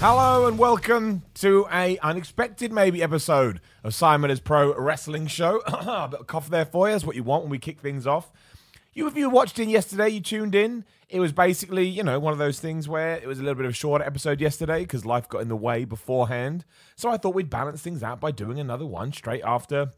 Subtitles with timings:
[0.00, 5.60] Hello and welcome to a unexpected maybe episode of Simon's Pro Wrestling Show.
[5.66, 6.94] a bit of cough there for you.
[6.94, 8.30] That's what you want when we kick things off.
[8.94, 10.84] You, if you watched in yesterday, you tuned in.
[11.08, 13.64] It was basically, you know, one of those things where it was a little bit
[13.64, 16.64] of a shorter episode yesterday because life got in the way beforehand.
[16.94, 19.90] So I thought we'd balance things out by doing another one straight after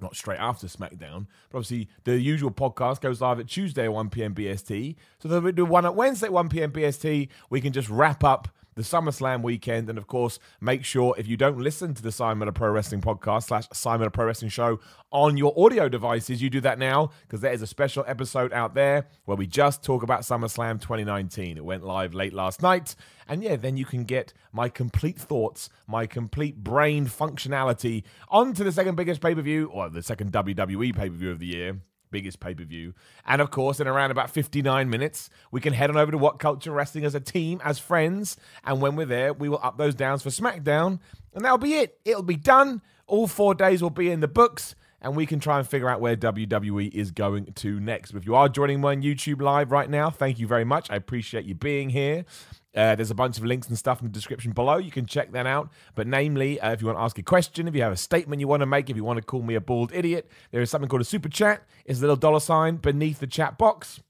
[0.00, 4.10] not straight after SmackDown, but obviously the usual podcast goes live at Tuesday at 1
[4.10, 4.34] p.m.
[4.34, 4.96] BST.
[5.18, 6.72] So then we do one at Wednesday at 1 p.m.
[6.72, 7.28] BST.
[7.50, 8.48] We can just wrap up
[8.80, 9.88] the SummerSlam weekend.
[9.90, 13.02] And of course, make sure if you don't listen to the Simon of Pro Wrestling
[13.02, 14.80] podcast slash Simon of Pro Wrestling show
[15.12, 18.74] on your audio devices, you do that now because there is a special episode out
[18.74, 21.58] there where we just talk about SummerSlam 2019.
[21.58, 22.96] It went live late last night.
[23.28, 28.72] And yeah, then you can get my complete thoughts, my complete brain functionality onto the
[28.72, 31.80] second biggest pay per view, or the second WWE pay per view of the year
[32.10, 32.94] biggest pay per view.
[33.26, 36.74] And of course, in around about 59 minutes, we can head on over to WhatCulture
[36.74, 38.36] Wrestling as a team, as friends.
[38.64, 41.00] And when we're there, we will up those downs for SmackDown.
[41.34, 41.98] And that'll be it.
[42.04, 42.82] It'll be done.
[43.06, 44.74] All four days will be in the books.
[45.02, 48.12] And we can try and figure out where WWE is going to next.
[48.12, 50.90] If you are joining me on YouTube Live right now, thank you very much.
[50.90, 52.26] I appreciate you being here.
[52.74, 54.76] Uh, there's a bunch of links and stuff in the description below.
[54.76, 55.70] You can check that out.
[55.94, 58.40] But namely, uh, if you want to ask a question, if you have a statement
[58.40, 60.70] you want to make, if you want to call me a bald idiot, there is
[60.70, 61.66] something called a super chat.
[61.84, 64.00] It's a little dollar sign beneath the chat box.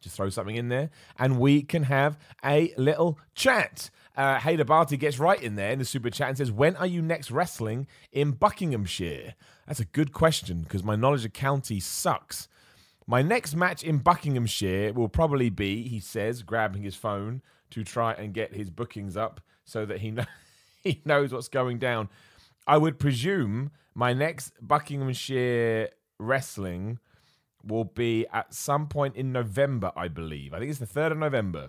[0.00, 3.90] Just throw something in there, and we can have a little chat.
[4.16, 6.86] Uh, Hader Barty gets right in there in the super chat and says, "When are
[6.86, 9.34] you next wrestling in Buckinghamshire?"
[9.66, 12.48] That's a good question because my knowledge of county sucks.
[13.06, 17.42] My next match in Buckinghamshire will probably be, he says, grabbing his phone
[17.76, 20.24] to try and get his bookings up so that he, know-
[20.82, 22.08] he knows what's going down.
[22.66, 26.98] I would presume my next Buckinghamshire wrestling
[27.62, 30.54] will be at some point in November, I believe.
[30.54, 31.68] I think it's the 3rd of November.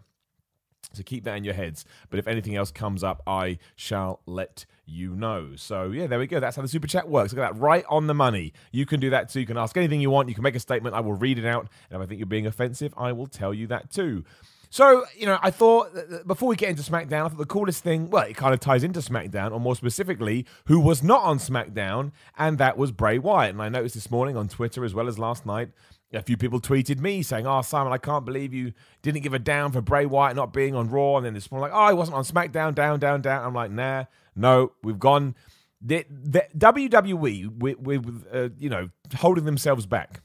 [0.94, 1.84] So keep that in your heads.
[2.09, 5.56] But if anything else comes up, I shall let you know.
[5.56, 6.40] So yeah, there we go.
[6.40, 7.34] That's how the super chat works.
[7.34, 8.53] Look at that, right on the money.
[8.72, 9.41] You can do that too.
[9.41, 10.29] You can ask anything you want.
[10.29, 10.96] You can make a statement.
[10.96, 11.67] I will read it out.
[11.91, 14.23] And if I think you're being offensive, I will tell you that too.
[14.69, 18.09] So, you know, I thought before we get into SmackDown, I thought the coolest thing,
[18.09, 22.11] well, it kind of ties into SmackDown, or more specifically, who was not on SmackDown,
[22.38, 23.53] and that was Bray Wyatt.
[23.53, 25.69] And I noticed this morning on Twitter as well as last night,
[26.13, 29.39] a few people tweeted me saying, Oh, Simon, I can't believe you didn't give a
[29.39, 31.17] down for Bray Wyatt not being on Raw.
[31.17, 33.45] And then this morning, like, Oh, he wasn't on SmackDown, down, down, down.
[33.45, 34.05] I'm like, Nah,
[34.35, 35.35] no, we've gone.
[35.81, 40.22] The, the WWE, with, with uh, you know, holding themselves back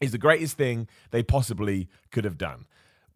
[0.00, 2.66] is the greatest thing they possibly could have done.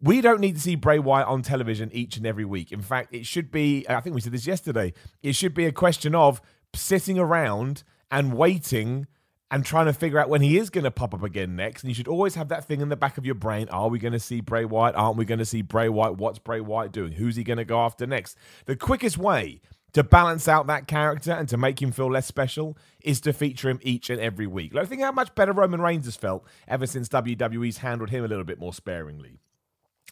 [0.01, 2.71] We don't need to see Bray Wyatt on television each and every week.
[2.71, 4.93] In fact, it should be, I think we said this yesterday,
[5.23, 6.41] it should be a question of
[6.73, 9.07] sitting around and waiting
[9.49, 11.81] and trying to figure out when he is going to pop up again next.
[11.81, 13.69] And you should always have that thing in the back of your brain.
[13.69, 14.95] Are we going to see Bray Wyatt?
[14.95, 16.17] Aren't we going to see Bray Wyatt?
[16.17, 17.13] What's Bray Wyatt doing?
[17.13, 18.37] Who's he going to go after next?
[18.65, 19.61] The quickest way
[19.93, 23.69] to balance out that character and to make him feel less special is to feature
[23.69, 24.73] him each and every week.
[24.73, 28.27] Like, think how much better Roman Reigns has felt ever since WWE's handled him a
[28.27, 29.39] little bit more sparingly.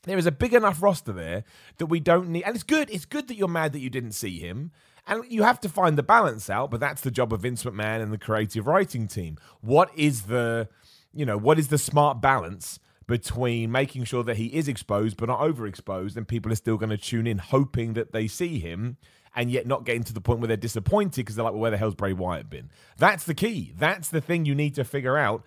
[0.05, 1.43] There is a big enough roster there
[1.77, 2.89] that we don't need, and it's good.
[2.89, 4.71] It's good that you're mad that you didn't see him,
[5.07, 6.71] and you have to find the balance out.
[6.71, 9.38] But that's the job of Vince McMahon and the creative writing team.
[9.61, 10.69] What is the,
[11.13, 15.29] you know, what is the smart balance between making sure that he is exposed but
[15.29, 18.97] not overexposed, and people are still going to tune in hoping that they see him,
[19.35, 21.72] and yet not getting to the point where they're disappointed because they're like, well, where
[21.72, 22.69] the hell's Bray Wyatt been?
[22.97, 23.73] That's the key.
[23.77, 25.43] That's the thing you need to figure out.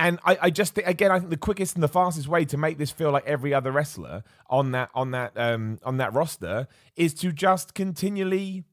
[0.00, 2.56] And I, I just think again, I think the quickest and the fastest way to
[2.56, 6.68] make this feel like every other wrestler on that on that um, on that roster
[6.96, 8.64] is to just continually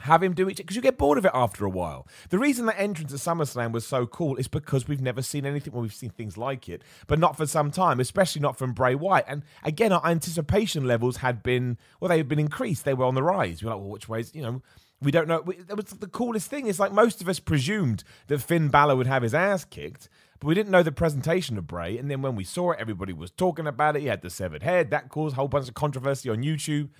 [0.00, 2.08] have him do it because you get bored of it after a while.
[2.30, 5.74] The reason that entrance at SummerSlam was so cool is because we've never seen anything.
[5.74, 8.94] Well, we've seen things like it, but not for some time, especially not from Bray
[8.94, 9.26] Wyatt.
[9.28, 12.86] And again, our anticipation levels had been well, they had been increased.
[12.86, 13.62] They were on the rise.
[13.62, 14.34] We're like, well, which ways?
[14.34, 14.62] You know,
[15.02, 15.42] we don't know.
[15.66, 16.66] That was the coolest thing.
[16.66, 20.08] It's like most of us presumed that Finn Balor would have his ass kicked,
[20.38, 21.96] but we didn't know the presentation of Bray.
[21.96, 24.00] And then when we saw it, everybody was talking about it.
[24.00, 24.90] He had the severed head.
[24.90, 26.90] That caused a whole bunch of controversy on YouTube.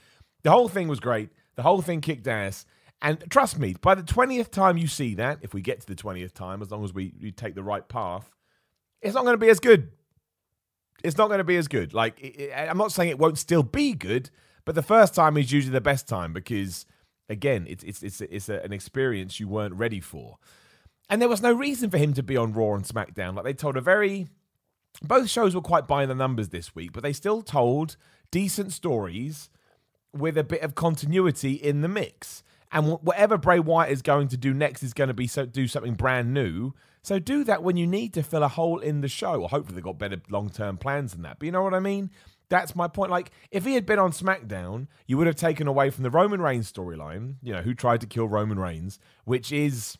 [0.42, 1.30] The whole thing was great.
[1.56, 2.64] The whole thing kicked ass.
[3.02, 5.94] And trust me, by the 20th time you see that, if we get to the
[5.94, 8.30] 20th time, as long as we, we take the right path,
[9.00, 9.90] it's not going to be as good.
[11.02, 11.94] It's not going to be as good.
[11.94, 14.30] Like, it, I'm not saying it won't still be good,
[14.66, 16.84] but the first time is usually the best time because,
[17.30, 20.38] again, it's, it's, it's, it's a, an experience you weren't ready for.
[21.08, 23.34] And there was no reason for him to be on Raw and SmackDown.
[23.34, 24.28] Like they told a very
[25.02, 27.96] both shows were quite by the numbers this week, but they still told
[28.30, 29.48] decent stories
[30.12, 32.42] with a bit of continuity in the mix.
[32.72, 35.66] And whatever Bray Wyatt is going to do next is going to be so do
[35.66, 36.72] something brand new.
[37.02, 39.42] So do that when you need to fill a hole in the show.
[39.42, 41.38] Or hopefully they've got better long term plans than that.
[41.38, 42.10] But you know what I mean?
[42.50, 43.10] That's my point.
[43.10, 46.42] Like, if he had been on SmackDown, you would have taken away from the Roman
[46.42, 49.96] Reigns storyline, you know, who tried to kill Roman Reigns, which is,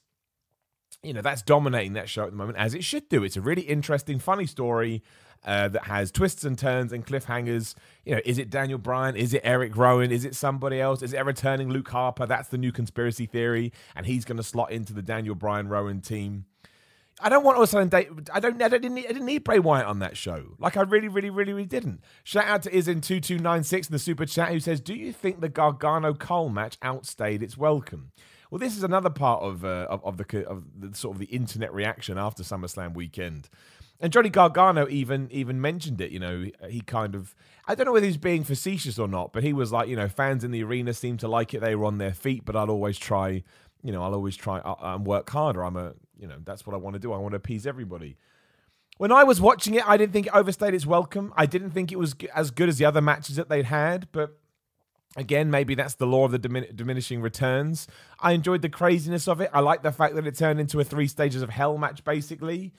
[1.03, 3.23] you know, that's dominating that show at the moment, as it should do.
[3.23, 5.03] It's a really interesting, funny story
[5.45, 7.77] uh, that has twists and turns and cliffhangers.
[8.05, 9.15] You know, is it Daniel Bryan?
[9.15, 10.11] Is it Eric Rowan?
[10.11, 11.03] Is it somebody else?
[11.03, 12.27] Is it a returning Luke Harper?
[12.27, 16.01] That's the new conspiracy theory, and he's going to slot into the Daniel Bryan Rowan
[16.01, 16.47] team.
[17.23, 17.91] I don't want all of a sudden.
[18.33, 18.63] I don't.
[18.63, 18.95] I didn't.
[18.95, 20.57] Need, I didn't need Bray Wyatt on that show.
[20.59, 22.01] Like I really, really, really, really didn't.
[22.25, 24.95] Shout out to Isin two two nine six in the super chat who says, "Do
[24.95, 28.13] you think the Gargano Cole match outstayed its welcome?"
[28.51, 31.27] Well, this is another part of uh, of, of, the of the sort of the
[31.27, 33.49] internet reaction after SummerSlam weekend.
[34.01, 36.11] And Johnny Gargano even even mentioned it.
[36.11, 37.35] You know, he kind of
[37.67, 40.09] I don't know whether he's being facetious or not, but he was like, you know,
[40.09, 41.61] fans in the arena seem to like it.
[41.61, 43.45] They were on their feet, but I'll always try.
[43.83, 45.65] You know, I'll always try uh, and work harder.
[45.65, 47.13] I'm a, you know, that's what I want to do.
[47.13, 48.17] I want to appease everybody.
[48.99, 51.33] When I was watching it, I didn't think it overstayed its welcome.
[51.35, 54.37] I didn't think it was as good as the other matches that they'd had, but
[55.17, 57.89] Again, maybe that's the law of the dimin- diminishing returns.
[58.21, 59.51] I enjoyed the craziness of it.
[59.53, 62.73] I like the fact that it turned into a three stages of hell match, basically.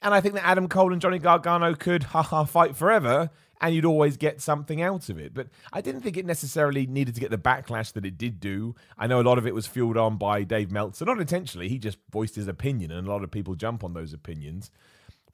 [0.00, 3.30] And I think that Adam Cole and Johnny Gargano could, haha, fight forever,
[3.64, 5.32] and you'd always get something out of it.
[5.32, 8.74] But I didn't think it necessarily needed to get the backlash that it did do.
[8.98, 11.70] I know a lot of it was fueled on by Dave Meltzer, not intentionally.
[11.70, 14.70] He just voiced his opinion, and a lot of people jump on those opinions.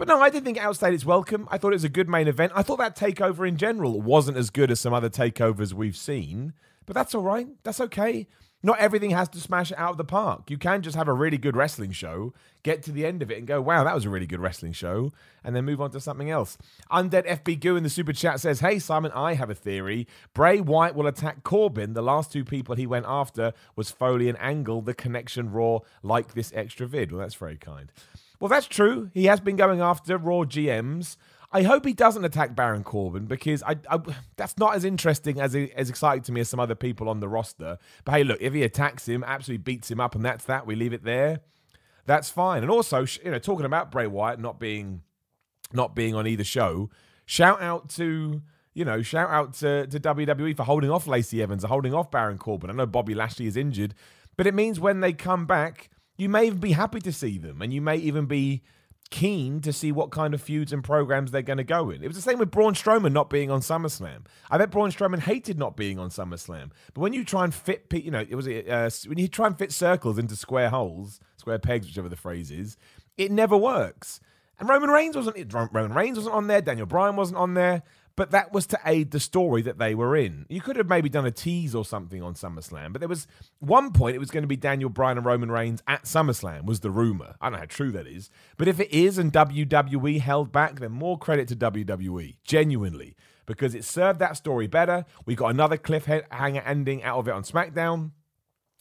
[0.00, 1.46] But no, I didn't think it is welcome.
[1.50, 2.52] I thought it was a good main event.
[2.54, 6.54] I thought that takeover in general wasn't as good as some other takeovers we've seen.
[6.86, 7.48] But that's all right.
[7.64, 8.26] That's okay.
[8.62, 10.50] Not everything has to smash it out of the park.
[10.50, 12.32] You can just have a really good wrestling show,
[12.62, 14.72] get to the end of it, and go, wow, that was a really good wrestling
[14.72, 15.12] show,
[15.44, 16.56] and then move on to something else.
[16.90, 20.06] Undead FB Goo in the super chat says, Hey, Simon, I have a theory.
[20.32, 21.92] Bray Wyatt will attack Corbin.
[21.92, 24.80] The last two people he went after was Foley and Angle.
[24.80, 27.12] The connection Raw like this extra vid.
[27.12, 27.92] Well, that's very kind.
[28.40, 29.10] Well, that's true.
[29.12, 31.16] He has been going after Raw GMs.
[31.52, 33.98] I hope he doesn't attack Baron Corbin because I, I,
[34.36, 37.28] that's not as interesting as as exciting to me as some other people on the
[37.28, 37.76] roster.
[38.04, 40.76] But hey, look, if he attacks him, absolutely beats him up, and that's that, we
[40.76, 41.40] leave it there.
[42.06, 42.62] That's fine.
[42.62, 45.02] And also, you know, talking about Bray Wyatt not being
[45.72, 46.88] not being on either show,
[47.26, 48.42] shout out to
[48.72, 52.38] you know, shout out to, to WWE for holding off Lacey Evans, holding off Baron
[52.38, 52.70] Corbin.
[52.70, 53.94] I know Bobby Lashley is injured,
[54.36, 55.90] but it means when they come back,
[56.20, 58.62] you may be happy to see them, and you may even be
[59.10, 62.02] keen to see what kind of feuds and programs they're going to go in.
[62.02, 64.26] It was the same with Braun Strowman not being on SummerSlam.
[64.50, 66.70] I bet Braun Strowman hated not being on SummerSlam.
[66.94, 69.58] But when you try and fit, you know, it was uh, when you try and
[69.58, 72.76] fit circles into square holes, square pegs, whichever the phrase is,
[73.18, 74.20] it never works.
[74.60, 76.60] And Roman Reigns wasn't Roman Reigns wasn't on there.
[76.60, 77.82] Daniel Bryan wasn't on there
[78.16, 80.46] but that was to aid the story that they were in.
[80.48, 83.26] You could have maybe done a tease or something on SummerSlam, but there was
[83.58, 86.80] one point it was going to be Daniel Bryan and Roman Reigns at SummerSlam was
[86.80, 87.34] the rumor.
[87.40, 90.80] I don't know how true that is, but if it is and WWE held back,
[90.80, 93.16] then more credit to WWE, genuinely,
[93.46, 95.04] because it served that story better.
[95.26, 98.12] We got another cliffhanger ending out of it on SmackDown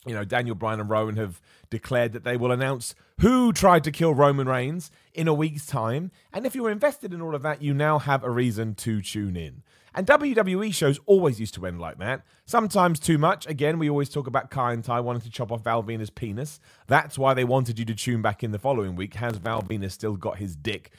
[0.06, 3.92] you know, Daniel Bryan and Rowan have declared that they will announce who tried to
[3.92, 6.12] kill Roman Reigns in a week's time.
[6.32, 9.02] And if you were invested in all of that, you now have a reason to
[9.02, 9.64] tune in.
[9.94, 12.22] And WWE shows always used to end like that.
[12.46, 13.46] Sometimes too much.
[13.48, 16.60] Again, we always talk about Kai En Tai wanting to chop off Val Venis' penis.
[16.88, 19.16] That's why they wanted you to tune back in the following week.
[19.16, 20.92] Has Val Venis still got his dick?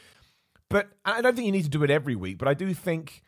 [0.68, 3.22] But I don't think you need to do it every week, but I do think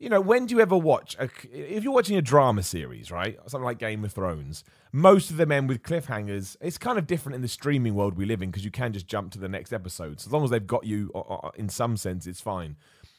[0.00, 1.14] you know, when do you ever watch?
[1.18, 5.36] A, if you're watching a drama series, right, something like Game of Thrones, most of
[5.36, 6.56] them end with cliffhangers.
[6.62, 9.06] It's kind of different in the streaming world we live in because you can just
[9.06, 10.18] jump to the next episode.
[10.18, 12.76] So as long as they've got you, uh, uh, uh, in some sense, it's fine.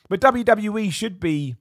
[0.10, 1.56] But WWE should be,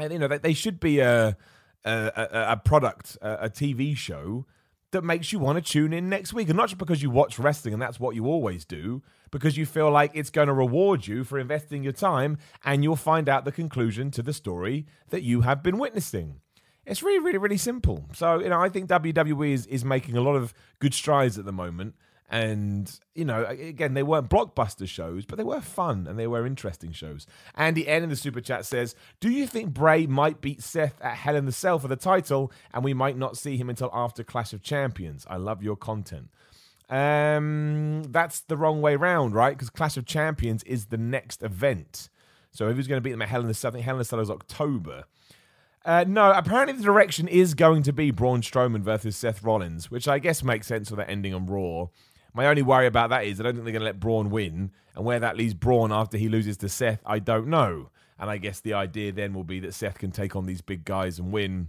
[0.00, 1.36] you know, they should be a
[1.84, 4.46] a, a product, a TV show
[4.92, 6.48] that makes you want to tune in next week.
[6.48, 9.66] And not just because you watch wrestling and that's what you always do, because you
[9.66, 13.44] feel like it's going to reward you for investing your time and you'll find out
[13.44, 16.40] the conclusion to the story that you have been witnessing.
[16.84, 18.06] It's really, really, really simple.
[18.12, 21.44] So, you know, I think WWE is, is making a lot of good strides at
[21.44, 21.94] the moment.
[22.32, 26.46] And, you know, again, they weren't blockbuster shows, but they were fun and they were
[26.46, 27.26] interesting shows.
[27.54, 31.16] Andy N in the super chat says, Do you think Bray might beat Seth at
[31.16, 34.24] Hell in the Cell for the title and we might not see him until after
[34.24, 35.26] Clash of Champions?
[35.28, 36.30] I love your content.
[36.88, 39.54] Um, that's the wrong way round, right?
[39.54, 42.08] Because Clash of Champions is the next event.
[42.50, 43.96] So if he's going to beat them at Hell in the Cell, I think Hell
[43.96, 45.04] in the Cell is October.
[45.84, 50.08] Uh, no, apparently the direction is going to be Braun Strowman versus Seth Rollins, which
[50.08, 51.88] I guess makes sense with that ending on Raw.
[52.34, 54.70] My only worry about that is I don't think they're going to let Braun win,
[54.94, 57.90] and where that leaves Braun after he loses to Seth, I don't know.
[58.18, 60.84] And I guess the idea then will be that Seth can take on these big
[60.84, 61.68] guys and win.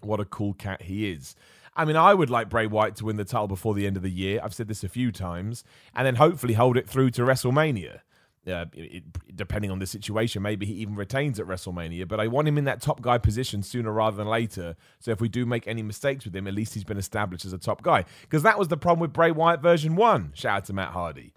[0.00, 1.34] What a cool cat he is.
[1.74, 4.02] I mean, I would like Bray Wyatt to win the title before the end of
[4.02, 4.40] the year.
[4.42, 8.00] I've said this a few times, and then hopefully hold it through to WrestleMania.
[8.46, 9.04] Uh, it,
[9.36, 12.08] depending on the situation, maybe he even retains at WrestleMania.
[12.08, 14.76] But I want him in that top guy position sooner rather than later.
[14.98, 17.52] So if we do make any mistakes with him, at least he's been established as
[17.52, 18.06] a top guy.
[18.22, 20.32] Because that was the problem with Bray Wyatt version one.
[20.34, 21.34] Shout out to Matt Hardy.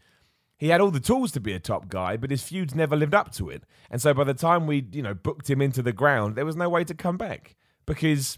[0.58, 3.14] He had all the tools to be a top guy, but his feuds never lived
[3.14, 3.64] up to it.
[3.92, 6.56] And so by the time we, you know, booked him into the ground, there was
[6.56, 8.38] no way to come back because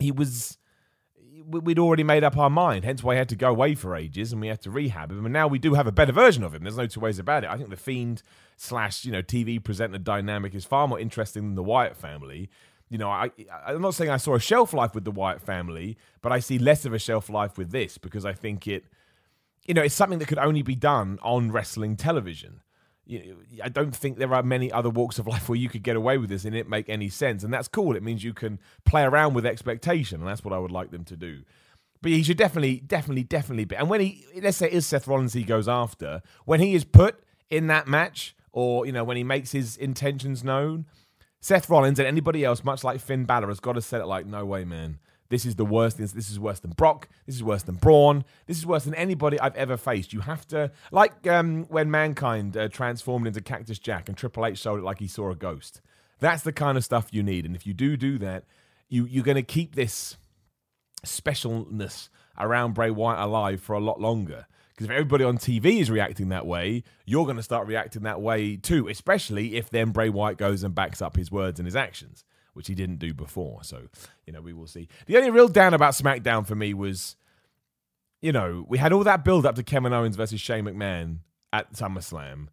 [0.00, 0.58] he was
[1.50, 2.84] we'd already made up our mind.
[2.84, 5.24] Hence why he had to go away for ages and we had to rehab him.
[5.24, 6.62] And now we do have a better version of him.
[6.62, 7.50] There's no two ways about it.
[7.50, 8.22] I think the Fiend
[8.56, 12.50] slash you know TV presenter dynamic is far more interesting than the Wyatt family.
[12.88, 13.30] You know, I
[13.66, 16.58] I'm not saying I saw a shelf life with the Wyatt family, but I see
[16.58, 18.84] less of a shelf life with this because I think it,
[19.66, 22.62] you know, it's something that could only be done on wrestling television
[23.62, 26.18] I don't think there are many other walks of life where you could get away
[26.18, 27.42] with this and it make any sense.
[27.42, 27.96] And that's cool.
[27.96, 31.04] It means you can play around with expectation, and that's what I would like them
[31.04, 31.42] to do.
[32.02, 33.76] But he should definitely, definitely, definitely be.
[33.76, 37.22] And when he, let's say, is Seth Rollins he goes after, when he is put
[37.50, 40.86] in that match, or you know, when he makes his intentions known,
[41.40, 44.26] Seth Rollins and anybody else, much like Finn Balor, has got to set it like,
[44.26, 44.98] no way, man.
[45.30, 45.96] This is the worst.
[45.96, 47.08] This, this is worse than Brock.
[47.24, 48.24] This is worse than Braun.
[48.46, 50.12] This is worse than anybody I've ever faced.
[50.12, 54.58] You have to, like um, when Mankind uh, transformed into Cactus Jack and Triple H
[54.58, 55.80] showed it like he saw a ghost.
[56.18, 57.46] That's the kind of stuff you need.
[57.46, 58.44] And if you do do that,
[58.88, 60.16] you, you're going to keep this
[61.06, 64.46] specialness around Bray Wyatt alive for a lot longer.
[64.70, 68.20] Because if everybody on TV is reacting that way, you're going to start reacting that
[68.20, 71.76] way too, especially if then Bray Wyatt goes and backs up his words and his
[71.76, 72.24] actions
[72.60, 73.64] which he didn't do before.
[73.64, 73.84] So,
[74.26, 74.86] you know, we will see.
[75.06, 77.16] The only real down about SmackDown for me was,
[78.20, 81.20] you know, we had all that build up to Kevin Owens versus Shane McMahon
[81.54, 82.48] at SummerSlam.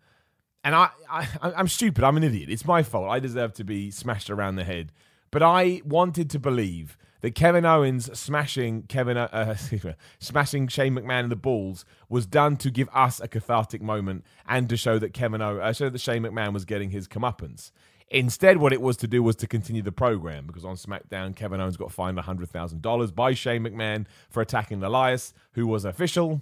[0.64, 2.06] And I, I, I'm stupid.
[2.06, 2.50] I'm an idiot.
[2.50, 3.10] It's my fault.
[3.10, 4.94] I deserve to be smashed around the head.
[5.30, 9.58] But I wanted to believe that Kevin Owens smashing Kevin, uh,
[10.20, 14.70] smashing Shane McMahon in the balls was done to give us a cathartic moment and
[14.70, 17.72] to show that Kevin, o- uh, show that Shane McMahon was getting his comeuppance.
[18.10, 21.60] Instead, what it was to do was to continue the program because on SmackDown, Kevin
[21.60, 26.42] Owens got fined $100,000 by Shane McMahon for attacking Elias, who was official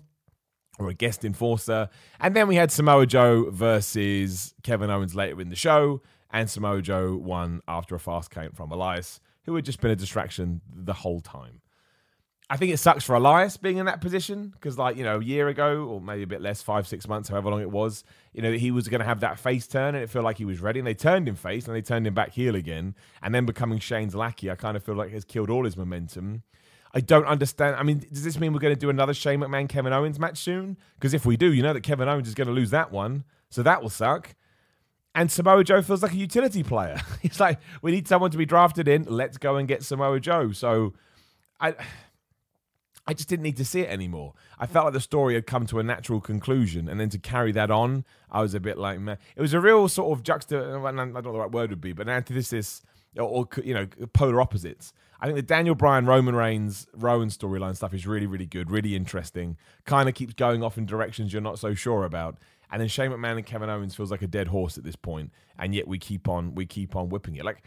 [0.77, 1.89] or a guest enforcer.
[2.19, 6.81] And then we had Samoa Joe versus Kevin Owens later in the show, and Samoa
[6.81, 10.93] Joe won after a fast count from Elias, who had just been a distraction the
[10.93, 11.61] whole time.
[12.47, 15.23] I think it sucks for Elias being in that position because, like, you know, a
[15.23, 18.41] year ago, or maybe a bit less, five, six months, however long it was, you
[18.43, 20.61] know, he was going to have that face turn and it felt like he was
[20.61, 20.79] ready.
[20.79, 22.93] And they turned him face and they turned him back heel again.
[23.23, 26.43] And then becoming Shane's lackey, I kind of feel like has killed all his momentum.
[26.93, 27.77] I don't understand.
[27.77, 30.37] I mean, does this mean we're going to do another Shane McMahon Kevin Owens match
[30.37, 30.77] soon?
[30.95, 33.23] Because if we do, you know that Kevin Owens is going to lose that one.
[33.49, 34.35] So that will suck.
[35.15, 37.01] And Samoa Joe feels like a utility player.
[37.23, 39.05] It's like, we need someone to be drafted in.
[39.05, 40.51] Let's go and get Samoa Joe.
[40.51, 40.93] So
[41.59, 41.73] I.
[43.07, 44.33] I just didn't need to see it anymore.
[44.57, 47.51] I felt like the story had come to a natural conclusion, and then to carry
[47.51, 49.17] that on, I was a bit like, man.
[49.35, 50.57] It was a real sort of juxta.
[50.57, 52.81] I don't know what the right word would be, but an antithesis
[53.17, 54.91] or, or you know, polar opposites.
[55.21, 58.95] I think the Daniel Bryan, Roman Reigns, Rowan storyline stuff is really, really good, really
[58.95, 59.57] interesting.
[59.85, 62.37] Kind of keeps going off in directions you're not so sure about.
[62.71, 65.31] And then Shane McMahon and Kevin Owens feels like a dead horse at this point,
[65.57, 67.45] and yet we keep on, we keep on whipping it.
[67.45, 67.63] Like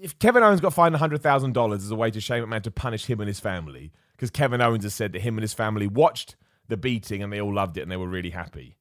[0.00, 2.70] if Kevin Owens got fined hundred thousand dollars as a way to Shane McMahon to
[2.70, 5.86] punish him and his family, because Kevin Owens has said that him and his family
[5.86, 6.36] watched
[6.68, 8.76] the beating and they all loved it and they were really happy.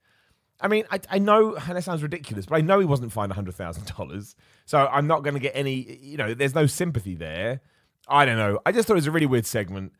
[0.61, 3.31] I mean, I, I know and that sounds ridiculous, but I know he wasn't fined
[3.33, 4.35] hundred thousand dollars,
[4.65, 5.97] so I'm not going to get any.
[6.01, 7.61] You know, there's no sympathy there.
[8.07, 8.59] I don't know.
[8.65, 9.93] I just thought it was a really weird segment.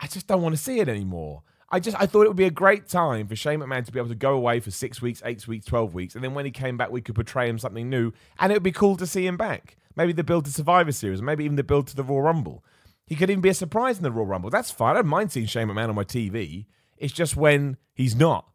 [0.00, 1.42] I just don't want to see it anymore.
[1.72, 4.00] I just I thought it would be a great time for Shane McMahon to be
[4.00, 6.50] able to go away for six weeks, eight weeks, twelve weeks, and then when he
[6.50, 9.26] came back, we could portray him something new, and it would be cool to see
[9.26, 9.76] him back.
[9.96, 12.64] Maybe the build to Survivor Series, maybe even the build to the Royal Rumble.
[13.06, 14.50] He could even be a surprise in the Royal Rumble.
[14.50, 14.92] That's fine.
[14.92, 16.66] I don't mind seeing Shane McMahon on my TV.
[16.96, 18.46] It's just when he's not.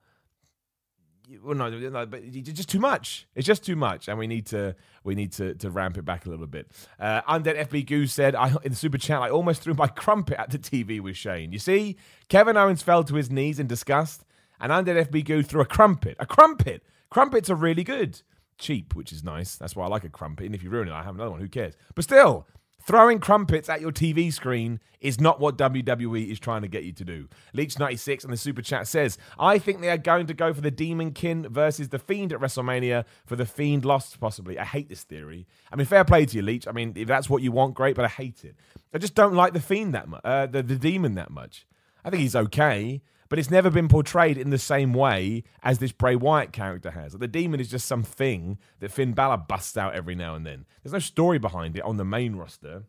[1.44, 3.28] Well, no, no, but it's just too much.
[3.36, 6.26] It's just too much, and we need to we need to to ramp it back
[6.26, 6.72] a little bit.
[7.00, 10.40] Uh, Undead FB Goose said I, in the super chat, I almost threw my crumpet
[10.40, 11.52] at the TV with Shane.
[11.52, 11.98] You see,
[12.30, 14.24] Kevin Owens fell to his knees in disgust,
[14.60, 16.16] and Undead FB Goose threw a crumpet.
[16.20, 16.84] A crumpet.
[17.10, 18.22] Crumpets are really good
[18.58, 19.56] cheap, which is nice.
[19.56, 20.46] That's why I like a crumpet.
[20.46, 21.42] And if you ruin it, I have another one.
[21.42, 21.76] Who cares?
[21.94, 22.48] But still,
[22.86, 26.92] throwing crumpets at your TV screen is not what WWE is trying to get you
[26.94, 27.28] to do.
[27.56, 30.72] Leech96 in the super chat says, I think they are going to go for the
[30.72, 34.58] Demon King versus the Fiend at WrestleMania for the Fiend lost, possibly.
[34.58, 35.48] I hate this theory.
[35.72, 36.68] I mean, fair play to you, Leech.
[36.68, 38.56] I mean, if that's what you want, great, but I hate it.
[38.94, 41.68] I just don't like the Fiend that much, uh, the, the Demon that much.
[42.04, 45.92] I think he's okay, but it's never been portrayed in the same way as this
[45.92, 47.14] Bray Wyatt character has.
[47.14, 50.66] Like the demon is just something that Finn Balor busts out every now and then.
[50.84, 52.84] There's no story behind it on the main roster.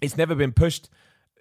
[0.00, 0.90] It's never been pushed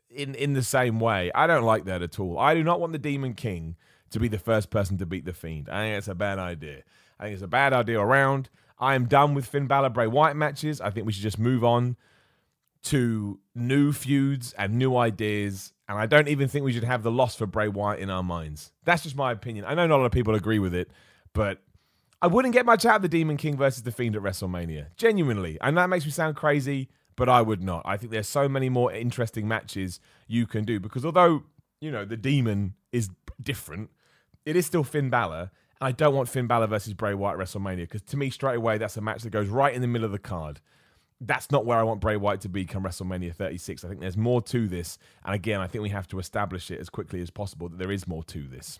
[0.09, 1.31] in in the same way.
[1.33, 2.37] I don't like that at all.
[2.39, 3.75] I do not want the Demon King
[4.11, 5.69] to be the first person to beat the Fiend.
[5.69, 6.83] I think it's a bad idea.
[7.19, 8.49] I think it's a bad idea around.
[8.79, 10.79] I am done with Finn Balor Bray Wyatt matches.
[10.79, 11.97] I think we should just move on
[12.83, 15.73] to new feuds and new ideas.
[15.87, 18.23] And I don't even think we should have the loss for Bray Wyatt in our
[18.23, 18.71] minds.
[18.83, 19.65] That's just my opinion.
[19.65, 20.91] I know not a lot of people agree with it,
[21.33, 21.59] but
[22.21, 24.87] I wouldn't get much out of the Demon King versus the Fiend at WrestleMania.
[24.97, 25.57] Genuinely.
[25.61, 27.83] And that makes me sound crazy, but I would not.
[27.85, 31.43] I think there's so many more interesting matches you can do because although,
[31.79, 33.09] you know, the Demon is
[33.41, 33.89] different,
[34.45, 35.51] it is still Finn Balor.
[35.79, 38.57] And I don't want Finn Balor versus Bray Wyatt at WrestleMania because to me, straight
[38.57, 40.59] away, that's a match that goes right in the middle of the card
[41.25, 43.83] that's not where I want Bray Wyatt to be come WrestleMania 36.
[43.83, 44.97] I think there's more to this.
[45.25, 47.91] And again, I think we have to establish it as quickly as possible that there
[47.91, 48.79] is more to this.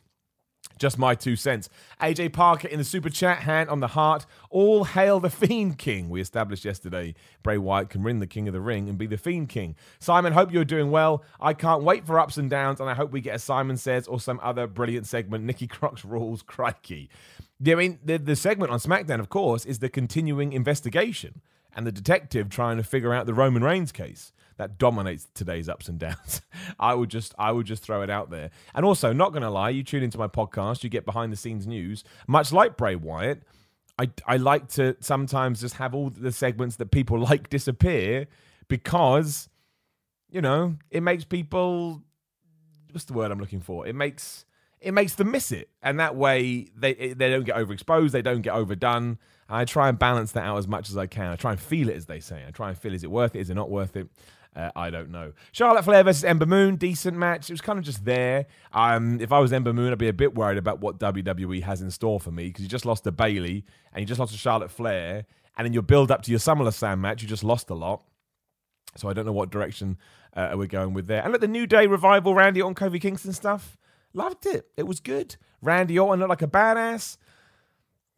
[0.79, 1.69] Just my two cents.
[2.01, 4.25] AJ Parker in the super chat, hand on the heart.
[4.49, 6.09] All hail the Fiend King.
[6.09, 9.17] We established yesterday Bray Wyatt can win the King of the Ring and be the
[9.17, 9.75] Fiend King.
[9.99, 11.23] Simon, hope you're doing well.
[11.39, 14.07] I can't wait for ups and downs, and I hope we get a Simon Says
[14.07, 15.43] or some other brilliant segment.
[15.43, 17.09] Nikki Cross rules, crikey.
[17.65, 21.41] I mean, the, the segment on SmackDown, of course, is the continuing investigation
[21.75, 25.89] and the detective trying to figure out the Roman Reigns case that dominates today's ups
[25.89, 26.41] and downs.
[26.79, 28.51] I would just I would just throw it out there.
[28.73, 31.67] And also, not gonna lie, you tune into my podcast, you get behind the scenes
[31.67, 33.43] news, much like Bray Wyatt.
[33.99, 38.27] I, I like to sometimes just have all the segments that people like disappear
[38.67, 39.49] because,
[40.31, 42.01] you know, it makes people
[42.91, 43.85] what's the word I'm looking for?
[43.87, 44.45] It makes
[44.79, 48.41] it makes them miss it, and that way they they don't get overexposed, they don't
[48.41, 49.17] get overdone.
[49.53, 51.27] I try and balance that out as much as I can.
[51.27, 52.43] I try and feel it, as they say.
[52.47, 53.39] I try and feel is it worth it?
[53.39, 54.07] Is it not worth it?
[54.55, 55.33] Uh, I don't know.
[55.51, 57.49] Charlotte Flair versus Ember Moon, decent match.
[57.49, 58.45] It was kind of just there.
[58.71, 61.81] Um, if I was Ember Moon, I'd be a bit worried about what WWE has
[61.81, 64.37] in store for me because you just lost to Bayley and you just lost to
[64.37, 65.25] Charlotte Flair,
[65.57, 68.03] and in your build up to your SummerSlam match, you just lost a lot.
[68.95, 69.97] So I don't know what direction
[70.35, 71.21] uh, we're going with there.
[71.21, 73.77] And look, the New Day revival, Randy Orton, Kofi Kingston stuff.
[74.13, 74.67] Loved it.
[74.77, 75.35] It was good.
[75.61, 77.17] Randy Orton looked like a badass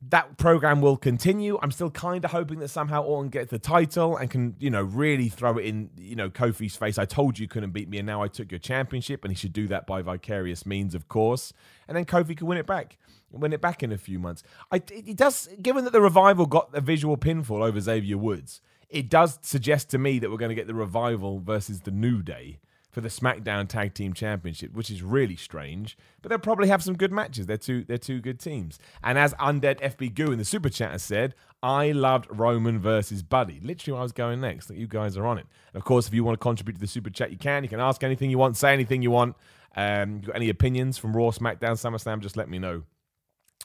[0.10, 1.58] that program will continue.
[1.62, 4.84] I'm still kind of hoping that somehow Orton gets the title and can, you know,
[4.84, 6.98] really throw it in, you know, Kofi's face.
[6.98, 9.54] I told you couldn't beat me, and now I took your championship, and he should
[9.54, 11.54] do that by vicarious means, of course.
[11.88, 12.98] And then Kofi can win it back,
[13.32, 14.44] win it back in a few months.
[14.72, 19.10] I, it does, given that the revival got a visual pinfall over Xavier Woods, it
[19.10, 22.60] does suggest to me that we're going to get the revival versus the New Day
[22.96, 25.98] for the SmackDown Tag Team Championship, which is really strange.
[26.22, 27.46] But they'll probably have some good matches.
[27.46, 28.80] They're two they're two good teams.
[29.04, 33.22] And as Undead FB Goo in the super chat has said, I loved Roman versus
[33.22, 33.60] Buddy.
[33.62, 34.68] Literally, where I was going next.
[34.68, 35.46] That you guys are on it.
[35.74, 37.64] And of course, if you want to contribute to the super chat, you can.
[37.64, 39.36] You can ask anything you want, say anything you want.
[39.76, 42.22] Um, you got any opinions from Raw, SmackDown, SummerSlam?
[42.22, 42.84] Just let me know.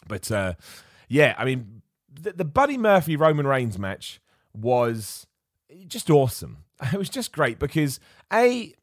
[0.09, 0.55] But uh,
[1.09, 4.21] yeah, I mean, the, the Buddy Murphy Roman Reigns match
[4.53, 5.29] was
[5.87, 6.65] just awesome.
[6.93, 8.01] It was just great because
[8.33, 8.75] a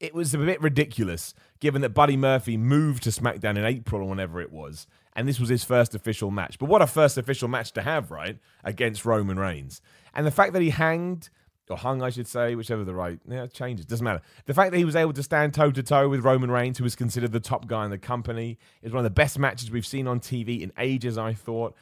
[0.00, 4.08] it was a bit ridiculous given that Buddy Murphy moved to SmackDown in April or
[4.08, 6.58] whenever it was, and this was his first official match.
[6.58, 8.38] But what a first official match to have, right?
[8.62, 9.80] Against Roman Reigns.
[10.14, 11.30] And the fact that he hanged,
[11.68, 14.22] or hung, I should say, whichever the right, yeah, changes, doesn't matter.
[14.46, 16.84] The fact that he was able to stand toe to toe with Roman Reigns, who
[16.84, 19.86] was considered the top guy in the company, is one of the best matches we've
[19.86, 21.74] seen on TV in ages, I thought.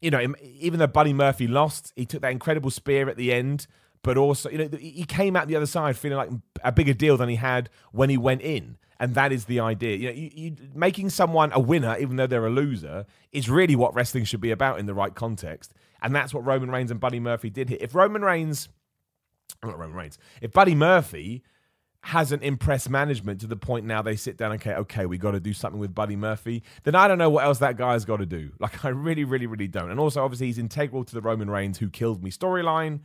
[0.00, 3.66] You know, even though Buddy Murphy lost, he took that incredible spear at the end
[4.04, 6.30] but also you know he came out the other side feeling like
[6.62, 8.76] a bigger deal than he had when he went in.
[9.00, 9.96] And that is the idea.
[9.96, 13.74] You know you, you, making someone a winner even though they're a loser is really
[13.74, 15.74] what wrestling should be about in the right context.
[16.00, 17.78] And that's what roman reigns and buddy murphy did here.
[17.80, 18.68] If roman reigns
[19.64, 21.42] not roman reigns if buddy murphy
[22.02, 25.40] hasn't impressed management to the point now they sit down okay okay we got to
[25.40, 28.26] do something with buddy murphy then i don't know what else that guy's got to
[28.26, 28.52] do.
[28.60, 29.90] Like i really really really don't.
[29.90, 33.00] And also obviously he's integral to the roman reigns who killed me storyline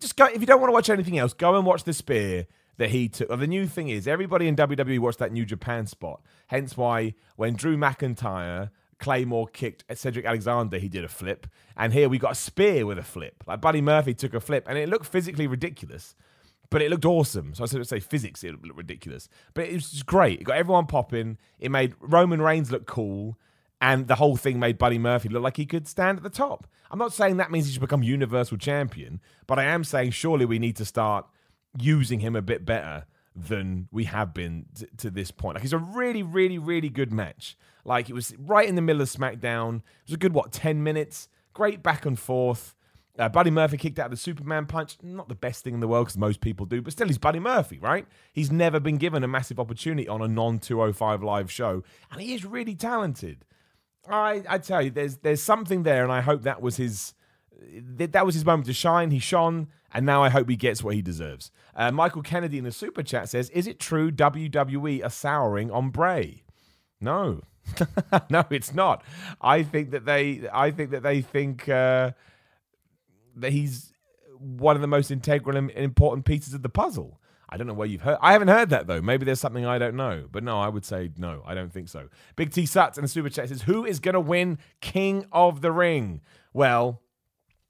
[0.00, 2.46] just go if you don't want to watch anything else, go and watch the spear
[2.78, 3.28] that he took.
[3.28, 6.20] the new thing is, everybody in WWE watched that New Japan spot.
[6.46, 12.08] Hence why when Drew McIntyre Claymore kicked Cedric Alexander, he did a flip, and here
[12.08, 13.44] we got a spear with a flip.
[13.46, 16.14] Like Buddy Murphy took a flip, and it looked physically ridiculous.
[16.70, 17.54] But it looked awesome.
[17.54, 19.28] So I said, say physics, it looked ridiculous.
[19.54, 20.40] But it was just great.
[20.40, 21.38] It got everyone popping.
[21.58, 23.38] It made Roman Reigns look cool.
[23.80, 26.66] And the whole thing made Buddy Murphy look like he could stand at the top.
[26.90, 30.44] I'm not saying that means he should become Universal Champion, but I am saying surely
[30.44, 31.26] we need to start
[31.78, 35.54] using him a bit better than we have been t- to this point.
[35.54, 37.56] Like, it's a really, really, really good match.
[37.84, 39.76] Like, it was right in the middle of SmackDown.
[39.76, 41.28] It was a good, what, 10 minutes?
[41.52, 42.74] Great back and forth.
[43.18, 44.96] Uh, Buddy Murphy kicked out the Superman punch.
[45.02, 47.40] Not the best thing in the world because most people do, but still, he's Buddy
[47.40, 48.06] Murphy, right?
[48.32, 52.34] He's never been given a massive opportunity on a non 205 live show, and he
[52.34, 53.44] is really talented.
[54.10, 57.14] I, I tell you, there's there's something there, and I hope that was his
[57.60, 59.10] that was his moment to shine.
[59.10, 61.50] He shone, and now I hope he gets what he deserves.
[61.74, 65.90] Uh, Michael Kennedy in the super chat says, "Is it true WWE are souring on
[65.90, 66.42] Bray?"
[67.00, 67.42] No,
[68.30, 69.04] no, it's not.
[69.40, 72.12] I think that they, I think that they think uh,
[73.36, 73.92] that he's
[74.38, 77.20] one of the most integral and important pieces of the puzzle.
[77.48, 78.18] I don't know where you've heard.
[78.20, 79.00] I haven't heard that though.
[79.00, 80.26] Maybe there's something I don't know.
[80.30, 81.42] But no, I would say no.
[81.46, 82.08] I don't think so.
[82.36, 85.72] Big T Suts and super chat says, "Who is going to win King of the
[85.72, 86.20] Ring?"
[86.52, 87.00] Well,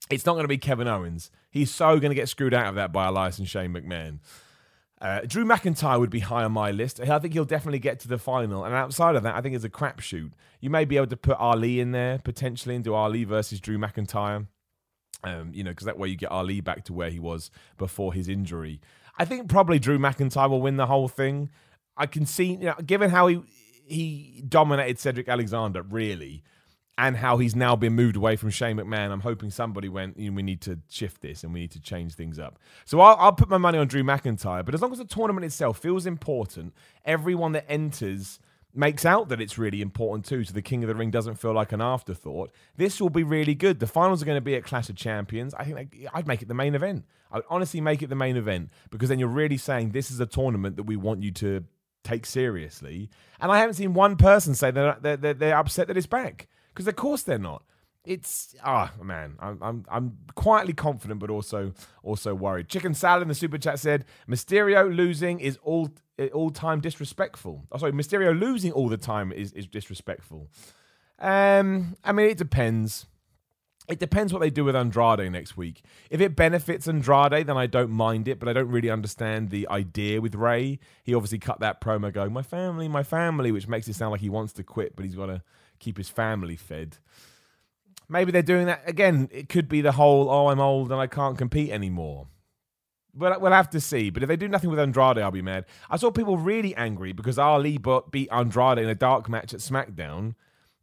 [0.09, 1.31] it's not going to be Kevin Owens.
[1.49, 4.19] He's so going to get screwed out of that by Elias and Shane McMahon.
[5.01, 6.99] Uh, Drew McIntyre would be high on my list.
[6.99, 8.65] I think he'll definitely get to the final.
[8.65, 10.31] And outside of that, I think it's a crapshoot.
[10.59, 13.77] You may be able to put Ali in there potentially and do Ali versus Drew
[13.77, 14.47] McIntyre.
[15.23, 18.13] Um, you know, because that way you get Ali back to where he was before
[18.13, 18.79] his injury.
[19.19, 21.49] I think probably Drew McIntyre will win the whole thing.
[21.97, 23.41] I can see, you know, given how he
[23.85, 26.43] he dominated Cedric Alexander, really,
[26.97, 29.11] and how he's now been moved away from Shane McMahon.
[29.11, 31.81] I'm hoping somebody went, you know, we need to shift this and we need to
[31.81, 32.59] change things up.
[32.85, 34.63] So I'll, I'll, put my money on Drew McIntyre.
[34.63, 36.73] But as long as the tournament itself feels important,
[37.05, 38.39] everyone that enters
[38.73, 40.43] makes out that it's really important too.
[40.43, 42.51] So the King of the Ring doesn't feel like an afterthought.
[42.77, 43.79] This will be really good.
[43.79, 45.53] The finals are going to be at Clash of Champions.
[45.53, 47.05] I think I'd make it the main event.
[47.31, 50.19] I would honestly make it the main event because then you're really saying this is
[50.19, 51.63] a tournament that we want you to
[52.03, 53.09] take seriously.
[53.39, 56.47] And I haven't seen one person say that they're, they're, they're upset that it's back.
[56.73, 57.63] Because of course they're not.
[58.05, 62.69] It's ah oh, man, I'm I'm I'm quietly confident, but also also worried.
[62.69, 65.89] Chicken salad in the super chat said Mysterio losing is all
[66.27, 67.65] all time disrespectful.
[67.71, 70.49] Oh, sorry, Mysterio losing all the time is is disrespectful.
[71.19, 73.05] Um, I mean it depends.
[73.89, 75.81] It depends what they do with Andrade next week.
[76.11, 79.67] If it benefits Andrade, then I don't mind it, but I don't really understand the
[79.67, 80.77] idea with Rey.
[81.03, 84.21] He obviously cut that promo going, My family, my family, which makes it sound like
[84.21, 85.41] he wants to quit, but he's got to
[85.79, 86.97] keep his family fed.
[88.07, 89.27] Maybe they're doing that again.
[89.31, 92.27] It could be the whole, oh, I'm old and I can't compete anymore.
[93.19, 94.09] We'll, we'll have to see.
[94.09, 95.65] But if they do nothing with Andrade, I'll be mad.
[95.89, 97.77] I saw people really angry because Ali
[98.11, 100.35] beat Andrade in a dark match at SmackDown.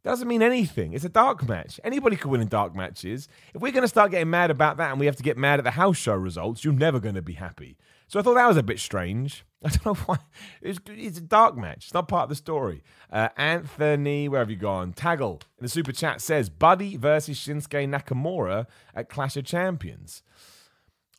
[0.03, 0.93] Doesn't mean anything.
[0.93, 1.81] It's a dark match.
[1.83, 3.27] Anybody could win in dark matches.
[3.53, 5.59] If we're going to start getting mad about that and we have to get mad
[5.59, 7.77] at the house show results, you're never going to be happy.
[8.07, 9.43] So I thought that was a bit strange.
[9.65, 10.19] I don't know why.
[10.61, 11.85] It's, it's a dark match.
[11.85, 12.83] It's not part of the story.
[13.11, 14.93] Uh, Anthony, where have you gone?
[14.93, 20.23] Taggle in the super chat says Buddy versus Shinsuke Nakamura at Clash of Champions.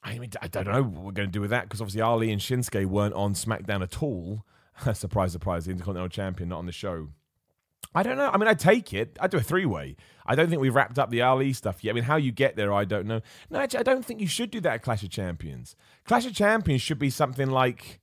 [0.09, 2.31] I mean, I don't know what we're going to do with that because obviously Ali
[2.33, 4.45] and Shinsuke weren't on SmackDown at all.
[4.95, 7.09] surprise, surprise, the Intercontinental Champion not on the show.
[7.95, 8.31] I don't know.
[8.33, 9.17] I mean, I take it.
[9.21, 9.97] I do a three way.
[10.27, 11.93] I don't think we've wrapped up the Ali stuff yet.
[11.93, 13.21] I mean, how you get there, I don't know.
[13.51, 15.75] No, actually, I don't think you should do that at Clash of Champions.
[16.05, 18.01] Clash of Champions should be something like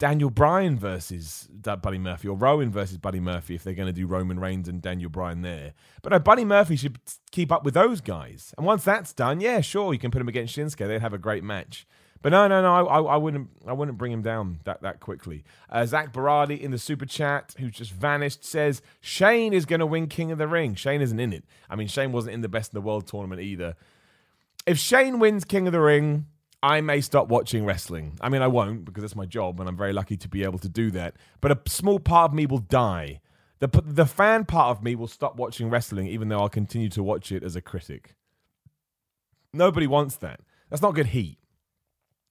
[0.00, 4.06] Daniel Bryan versus Buddy Murphy or Rowan versus Buddy Murphy if they're going to do
[4.06, 5.74] Roman Reigns and Daniel Bryan there.
[6.00, 6.98] But no, Buddy Murphy should
[7.30, 8.54] keep up with those guys.
[8.56, 10.88] And once that's done, yeah, sure, you can put him against Shinsuke.
[10.88, 11.86] They'd have a great match.
[12.22, 15.44] But no, no, no, I, I, wouldn't, I wouldn't bring him down that that quickly.
[15.68, 19.86] Uh, Zach Baradi in the super chat, who's just vanished, says Shane is going to
[19.86, 20.74] win King of the Ring.
[20.74, 21.44] Shane isn't in it.
[21.68, 23.76] I mean, Shane wasn't in the Best in the World tournament either.
[24.66, 26.26] If Shane wins King of the Ring,
[26.62, 28.18] I may stop watching wrestling.
[28.20, 30.58] I mean, I won't because it's my job, and I'm very lucky to be able
[30.58, 31.14] to do that.
[31.40, 33.20] But a small part of me will die.
[33.60, 37.02] The the fan part of me will stop watching wrestling, even though I'll continue to
[37.02, 38.14] watch it as a critic.
[39.52, 40.40] Nobody wants that.
[40.68, 41.38] That's not good heat.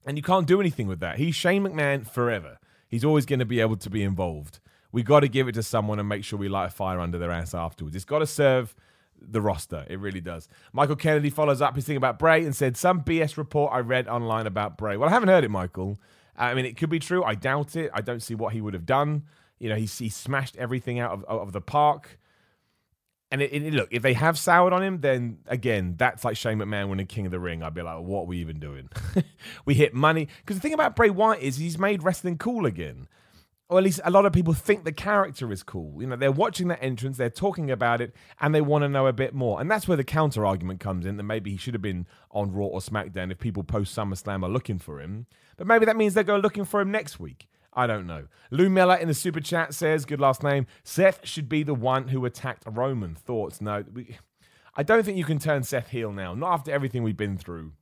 [0.06, 1.18] And you can't do anything with that.
[1.18, 2.58] He's Shane McMahon forever.
[2.88, 4.60] He's always going to be able to be involved.
[4.92, 7.20] We got to give it to someone and make sure we light a fire under
[7.20, 7.96] their ass afterwards.
[7.96, 8.74] It's got to serve
[9.22, 9.86] the roster.
[9.90, 10.48] It really does.
[10.74, 14.08] Michael Kennedy follows up his thing about Bray and said, Some BS report I read
[14.08, 14.98] online about Bray.
[14.98, 16.00] Well, I haven't heard it, Michael.
[16.38, 17.24] Uh, I mean, it could be true.
[17.24, 17.92] I doubt it.
[17.94, 19.24] I don't see what he would have done.
[19.60, 22.20] You know, he, he smashed everything out of, of the park.
[23.32, 26.58] And it, it, look, if they have soured on him, then again, that's like Shane
[26.58, 27.62] McMahon winning King of the Ring.
[27.62, 28.90] I'd be like, what are we even doing?
[29.66, 30.28] we hit money.
[30.40, 33.08] Because the thing about Bray Wyatt is he's made wrestling cool again.
[33.70, 36.02] Or at least a lot of people think the character is cool.
[36.02, 39.06] You know, they're watching that entrance, they're talking about it, and they want to know
[39.06, 39.62] a bit more.
[39.62, 42.52] And that's where the counter argument comes in that maybe he should have been on
[42.52, 45.28] Raw or SmackDown if people post SummerSlam are looking for him.
[45.56, 47.48] But maybe that means they go looking for him next week.
[47.72, 48.26] I don't know.
[48.50, 52.08] Lou Miller in the super chat says, good last name, Seth should be the one
[52.08, 53.14] who attacked Roman.
[53.14, 53.62] Thoughts?
[53.62, 53.84] No.
[53.94, 54.18] We,
[54.76, 57.74] I don't think you can turn Seth heel now, not after everything we've been through.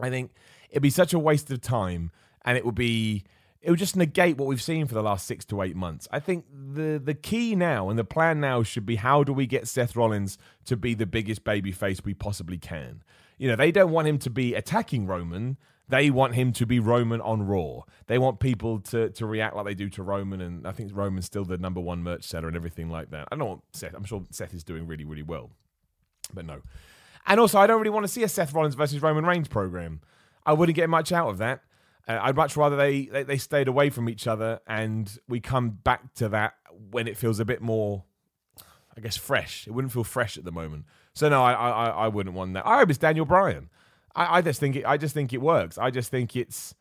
[0.00, 0.30] I think
[0.70, 2.10] it'd be such a waste of time
[2.44, 3.24] and it would be
[3.62, 6.08] it would just negate what we've seen for the last six to eight months.
[6.10, 9.46] I think the the key now and the plan now should be how do we
[9.46, 13.02] get Seth Rollins to be the biggest babyface we possibly can?
[13.38, 15.58] You know, they don't want him to be attacking Roman.
[15.88, 17.82] They want him to be Roman on Raw.
[18.06, 21.26] They want people to to react like they do to Roman, and I think Roman's
[21.26, 23.28] still the number one merch seller and everything like that.
[23.30, 23.94] I don't know Seth.
[23.94, 25.50] I'm sure Seth is doing really, really well,
[26.34, 26.62] but no.
[27.26, 30.00] And also, I don't really want to see a Seth Rollins versus Roman Reigns program.
[30.44, 31.62] I wouldn't get much out of that.
[32.08, 35.70] Uh, I'd much rather they, they they stayed away from each other and we come
[35.70, 36.54] back to that
[36.90, 38.04] when it feels a bit more,
[38.96, 39.66] I guess, fresh.
[39.66, 40.86] It wouldn't feel fresh at the moment.
[41.14, 42.66] So no, I I, I wouldn't want that.
[42.66, 43.70] I hope it's Daniel Bryan.
[44.14, 44.84] I, I just think it.
[44.86, 45.78] I just think it works.
[45.78, 46.74] I just think it's.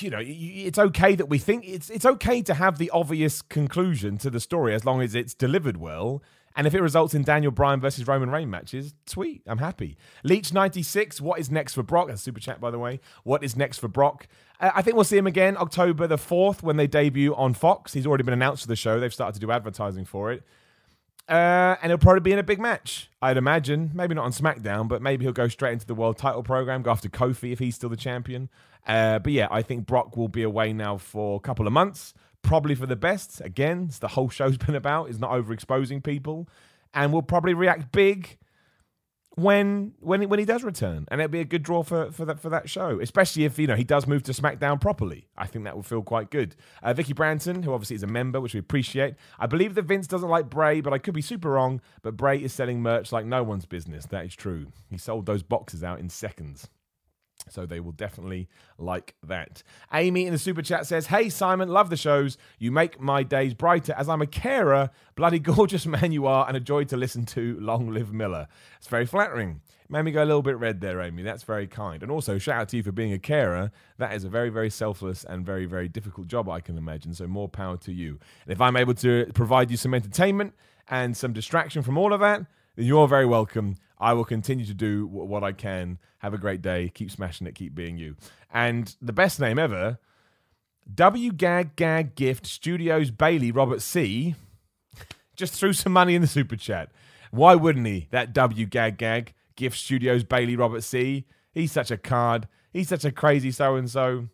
[0.00, 4.18] You know, it's okay that we think it's it's okay to have the obvious conclusion
[4.18, 6.22] to the story as long as it's delivered well
[6.58, 9.96] and if it results in Daniel Bryan versus Roman Reigns matches, sweet, I'm happy.
[10.24, 12.08] Leech 96, what is next for Brock?
[12.08, 12.98] That's super chat, by the way.
[13.22, 14.26] What is next for Brock?
[14.58, 17.92] Uh, I think we'll see him again October the 4th when they debut on Fox.
[17.92, 18.98] He's already been announced for the show.
[18.98, 20.42] They've started to do advertising for it.
[21.28, 23.92] Uh, and he'll probably be in a big match, I'd imagine.
[23.94, 26.90] Maybe not on SmackDown, but maybe he'll go straight into the world title program, go
[26.90, 28.48] after Kofi if he's still the champion.
[28.84, 32.14] Uh, but yeah, I think Brock will be away now for a couple of months
[32.42, 33.40] probably for the best.
[33.40, 36.48] Again, it's the whole show's been about is not overexposing people,
[36.94, 38.38] and we'll probably react big
[39.38, 42.40] when when when he does return, and it'll be a good draw for for that
[42.40, 45.28] for that show, especially if you know he does move to SmackDown properly.
[45.36, 46.56] I think that will feel quite good.
[46.82, 49.14] Uh, Vicky Branton, who obviously is a member, which we appreciate.
[49.38, 51.80] I believe that Vince doesn't like Bray, but I could be super wrong.
[52.02, 54.06] But Bray is selling merch like no one's business.
[54.06, 54.66] That is true.
[54.90, 56.68] He sold those boxes out in seconds.
[57.52, 59.62] So they will definitely like that.
[59.92, 62.38] Amy in the super chat says, Hey Simon, love the shows.
[62.58, 64.90] You make my days brighter as I'm a carer.
[65.16, 67.58] Bloody gorgeous man you are and a joy to listen to.
[67.60, 68.48] Long live Miller.
[68.78, 69.60] It's very flattering.
[69.90, 71.22] Made me go a little bit red there, Amy.
[71.22, 72.02] That's very kind.
[72.02, 73.70] And also, shout out to you for being a carer.
[73.96, 77.14] That is a very, very selfless and very, very difficult job, I can imagine.
[77.14, 78.18] So, more power to you.
[78.44, 80.52] And if I'm able to provide you some entertainment
[80.90, 82.44] and some distraction from all of that,
[82.76, 83.76] then you're very welcome.
[84.00, 85.98] I will continue to do what I can.
[86.18, 86.90] Have a great day.
[86.94, 87.54] Keep smashing it.
[87.54, 88.16] Keep being you.
[88.52, 89.98] And the best name ever,
[90.94, 94.34] W Gag Gag Gift Studios Bailey Robert C.
[95.36, 96.90] Just threw some money in the super chat.
[97.30, 98.08] Why wouldn't he?
[98.10, 101.26] That W Gag Gag Gift Studios Bailey Robert C.
[101.52, 102.48] He's such a card.
[102.72, 104.28] He's such a crazy so and so.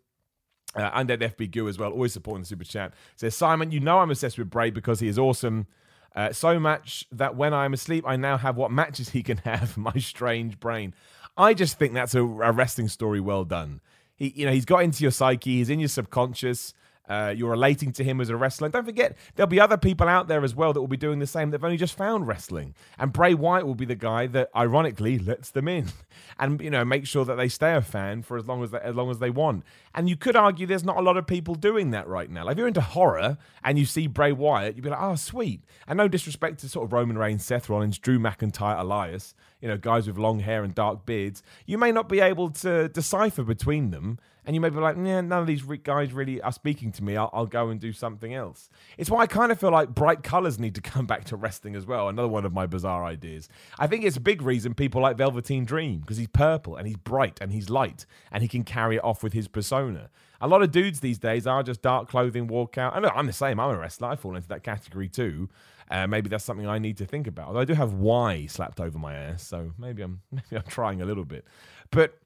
[0.74, 2.92] Uh, Undead FB Goo as well, always supporting the super chat.
[3.16, 5.68] Says Simon, you know I'm obsessed with Bray because he is awesome.
[6.14, 9.76] Uh, so much that when I'm asleep, I now have what matches he can have.
[9.76, 10.94] My strange brain.
[11.36, 13.80] I just think that's a, a wrestling story well done.
[14.14, 15.56] He, you know, he's got into your psyche.
[15.56, 16.72] He's in your subconscious.
[17.08, 18.66] Uh, you're relating to him as a wrestler.
[18.66, 21.18] And don't forget, there'll be other people out there as well that will be doing
[21.18, 21.50] the same.
[21.50, 25.50] They've only just found wrestling, and Bray Wyatt will be the guy that, ironically, lets
[25.50, 25.88] them in,
[26.38, 28.78] and you know, make sure that they stay a fan for as long as they,
[28.78, 29.64] as long as they want.
[29.94, 32.44] And you could argue there's not a lot of people doing that right now.
[32.44, 35.62] Like if you're into horror and you see Bray Wyatt, you'd be like, oh, sweet.
[35.86, 39.76] And no disrespect to sort of Roman Reigns, Seth Rollins, Drew McIntyre, Elias, you know,
[39.76, 41.42] guys with long hair and dark beards.
[41.66, 45.20] You may not be able to decipher between them and you may be like, yeah,
[45.20, 47.16] none of these guys really are speaking to me.
[47.16, 48.68] I'll, I'll, go and do something else.
[48.98, 51.76] It's why I kind of feel like bright colors need to come back to wrestling
[51.76, 52.08] as well.
[52.08, 53.48] Another one of my bizarre ideas.
[53.78, 56.96] I think it's a big reason people like Velveteen Dream because he's purple and he's
[56.96, 60.10] bright and he's light and he can carry it off with his persona.
[60.40, 63.00] A lot of dudes these days are just dark clothing, walk out.
[63.00, 63.58] Know I'm the same.
[63.58, 64.08] I'm a wrestler.
[64.08, 65.48] I fall into that category too.
[65.90, 67.48] Uh, maybe that's something I need to think about.
[67.48, 71.00] Although I do have Y slapped over my ass, so maybe I'm maybe I'm trying
[71.00, 71.46] a little bit.
[71.90, 72.18] But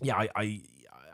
[0.00, 0.62] yeah, I, I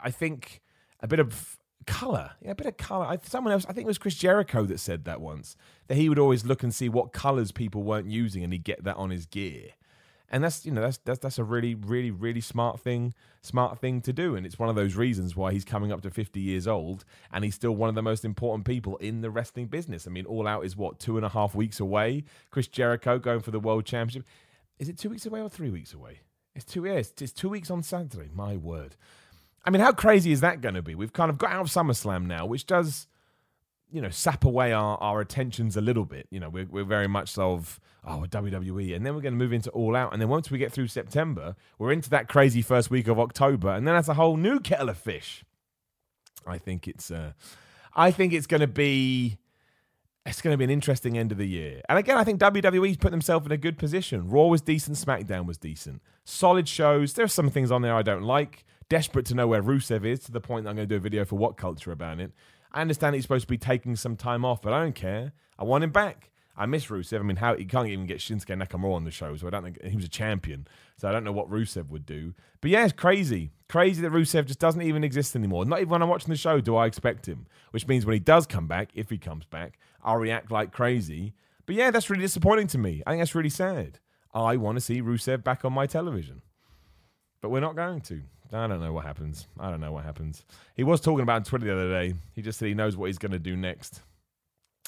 [0.02, 0.60] I think
[1.00, 3.18] a bit of color, yeah, a bit of color.
[3.22, 5.56] someone else, I think it was Chris Jericho that said that once
[5.88, 8.84] that he would always look and see what colors people weren't using, and he'd get
[8.84, 9.70] that on his gear.
[10.30, 14.02] And that's you know that's that's that's a really really really smart thing smart thing
[14.02, 16.68] to do, and it's one of those reasons why he's coming up to fifty years
[16.68, 20.06] old, and he's still one of the most important people in the wrestling business.
[20.06, 22.24] I mean, All Out is what two and a half weeks away.
[22.50, 24.26] Chris Jericho going for the world championship.
[24.78, 26.20] Is it two weeks away or three weeks away?
[26.54, 27.12] It's two years.
[27.20, 28.28] It's two weeks on Saturday.
[28.34, 28.96] My word.
[29.64, 30.94] I mean, how crazy is that going to be?
[30.94, 33.06] We've kind of got out of SummerSlam now, which does,
[33.90, 36.26] you know, sap away our, our attentions a little bit.
[36.30, 38.94] You know, we're, we're very much of, oh, WWE.
[38.94, 40.12] And then we're going to move into All Out.
[40.12, 43.70] And then once we get through September, we're into that crazy first week of October.
[43.70, 45.44] And then that's a whole new kettle of fish.
[46.46, 47.32] I think it's, uh,
[47.94, 49.38] I think it's going to be,
[50.24, 51.82] it's going to be an interesting end of the year.
[51.88, 54.28] And again, I think WWE's put themselves in a good position.
[54.28, 56.00] Raw was decent, SmackDown was decent.
[56.24, 57.14] Solid shows.
[57.14, 60.20] There are some things on there I don't like desperate to know where Rusev is
[60.20, 62.32] to the point that I'm going to do a video for WhatCulture about it.
[62.72, 65.32] I understand he's supposed to be taking some time off, but I don't care.
[65.58, 66.30] I want him back.
[66.56, 67.20] I miss Rusev.
[67.20, 69.62] I mean, how he can't even get Shinsuke Nakamura on the show, so I don't
[69.62, 70.66] think he was a champion.
[70.96, 72.34] So I don't know what Rusev would do.
[72.60, 75.64] But yeah, it's crazy, crazy that Rusev just doesn't even exist anymore.
[75.64, 77.46] Not even when I'm watching the show do I expect him.
[77.70, 81.32] Which means when he does come back, if he comes back, I'll react like crazy.
[81.64, 83.02] But yeah, that's really disappointing to me.
[83.06, 84.00] I think that's really sad.
[84.34, 86.42] I want to see Rusev back on my television.
[87.40, 88.22] But we're not going to.
[88.52, 89.46] I don't know what happens.
[89.60, 90.44] I don't know what happens.
[90.74, 92.14] He was talking about Twitter the other day.
[92.34, 94.00] He just said he knows what he's going to do next.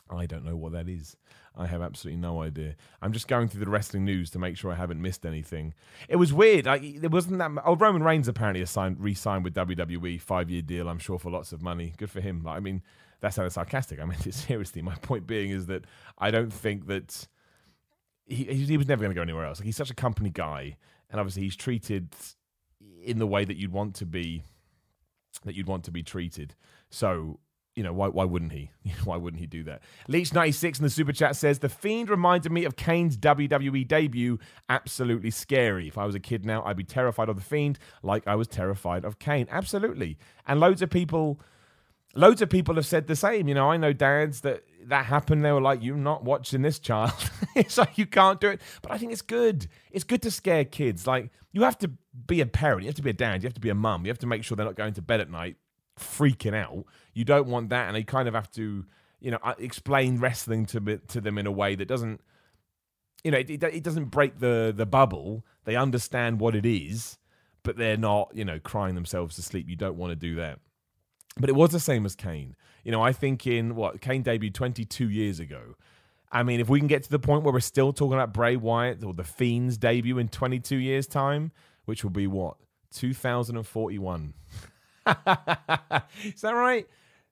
[0.09, 1.17] I don't know what that is.
[1.57, 2.77] I have absolutely no idea.
[3.03, 5.75] I'm just going through the wrestling news to make sure I haven't missed anything.
[6.09, 6.67] It was weird.
[6.67, 7.51] Like there wasn't that.
[7.65, 10.89] Oh, Roman Reigns apparently signed, re-signed with WWE, five year deal.
[10.89, 11.93] I'm sure for lots of money.
[11.97, 12.43] Good for him.
[12.45, 12.83] Like, I mean,
[13.21, 14.01] that sounded sarcastic.
[14.01, 14.81] I meant it seriously.
[14.81, 15.85] My point being is that
[16.19, 17.27] I don't think that
[18.27, 19.59] he he was never going to go anywhere else.
[19.59, 20.77] Like he's such a company guy,
[21.11, 22.15] and obviously he's treated
[23.05, 24.43] in the way that you'd want to be
[25.45, 26.55] that you'd want to be treated.
[26.91, 27.41] So
[27.77, 28.71] you know, why, why wouldn't he?
[29.05, 29.83] why wouldn't he do that?
[30.09, 34.39] Leech96 in the super chat says, The Fiend reminded me of Kane's WWE debut.
[34.69, 35.89] Absolutely scary.
[35.89, 38.49] If I was a kid now, I'd be terrified of The Fiend like I was
[38.49, 39.47] terrified of Kane.
[39.51, 40.19] Absolutely.
[40.47, 41.41] And loads of people.
[42.17, 43.47] Loads of people have said the same.
[43.47, 45.45] You know, I know dads that that happened.
[45.45, 47.13] They were like, "You're not watching this, child."
[47.55, 48.61] it's like you can't do it.
[48.83, 49.69] But I think it's good.
[49.93, 51.07] It's good to scare kids.
[51.07, 51.93] Like you have to
[52.27, 52.83] be a parent.
[52.83, 53.43] You have to be a dad.
[53.43, 54.05] You have to be a mum.
[54.05, 55.57] You have to make sure they're not going to bed at night
[55.99, 56.85] freaking out.
[57.15, 58.85] You don't want that, and they kind of have to,
[59.21, 62.21] you know, uh, explain wrestling to to them in a way that doesn't,
[63.23, 65.45] you know, it, it doesn't break the the bubble.
[65.65, 67.19] They understand what it is,
[67.63, 69.69] but they're not, you know, crying themselves to sleep.
[69.69, 70.59] You don't want to do that.
[71.39, 72.57] But it was the same as Kane.
[72.85, 75.77] You know, I think in what Kane debuted 22 years ago.
[76.33, 78.55] I mean, if we can get to the point where we're still talking about Bray
[78.55, 81.51] Wyatt or the Fiend's debut in 22 years' time,
[81.85, 82.57] which will be what
[82.95, 84.35] 2041.
[85.07, 85.15] Is
[86.43, 86.87] that right?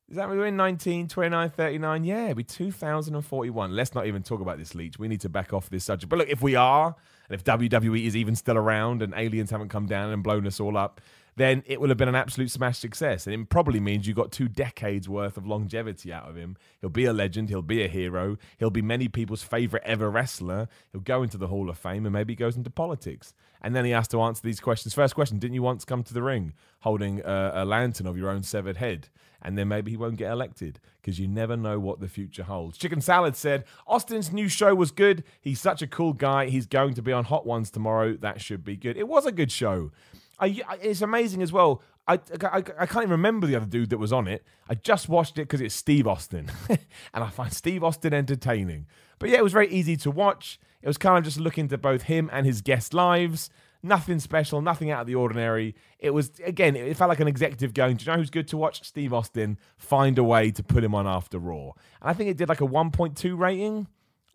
[0.09, 2.05] Is that we're in 19, 29, 39?
[2.05, 3.77] Yeah, it'll be 2041.
[3.77, 4.99] Let's not even talk about this leech.
[4.99, 6.09] We need to back off this subject.
[6.09, 6.97] But look, if we are,
[7.29, 10.61] and if WWE is even still around and aliens haven't come down and blown us
[10.61, 11.03] all up,
[11.39, 13.27] then it will have been an absolute smash success.
[13.27, 16.57] And it probably means you got two decades worth of longevity out of him.
[16.81, 17.49] He'll be a legend.
[17.49, 18.37] He'll be a hero.
[18.59, 20.69] He'll be many people's favorite ever wrestler.
[20.93, 23.35] He'll go into the Hall of Fame and maybe he goes into politics.
[23.63, 24.95] And then he has to answer these questions.
[24.95, 28.31] First question Didn't you once come to the ring holding a, a lantern of your
[28.31, 29.09] own severed head?
[29.41, 32.77] And then maybe he won't get elected because you never know what the future holds.
[32.77, 35.23] Chicken Salad said Austin's new show was good.
[35.41, 36.47] He's such a cool guy.
[36.47, 38.15] He's going to be on Hot Ones tomorrow.
[38.15, 38.97] That should be good.
[38.97, 39.93] It was a good show.
[40.41, 41.83] I, it's amazing as well.
[42.07, 44.43] I, I, I, can't even remember the other dude that was on it.
[44.69, 46.51] I just watched it because it's Steve Austin.
[46.69, 46.79] and
[47.25, 48.87] I find Steve Austin entertaining.
[49.19, 50.59] But yeah, it was very easy to watch.
[50.81, 53.51] It was kind of just looking to both him and his guest lives.
[53.83, 55.75] Nothing special, nothing out of the ordinary.
[55.99, 58.57] It was, again, it felt like an executive going, Do you know who's good to
[58.57, 58.83] watch?
[58.85, 59.59] Steve Austin.
[59.77, 61.73] Find a way to put him on after Raw.
[62.01, 63.87] And I think it did like a 1.2 rating.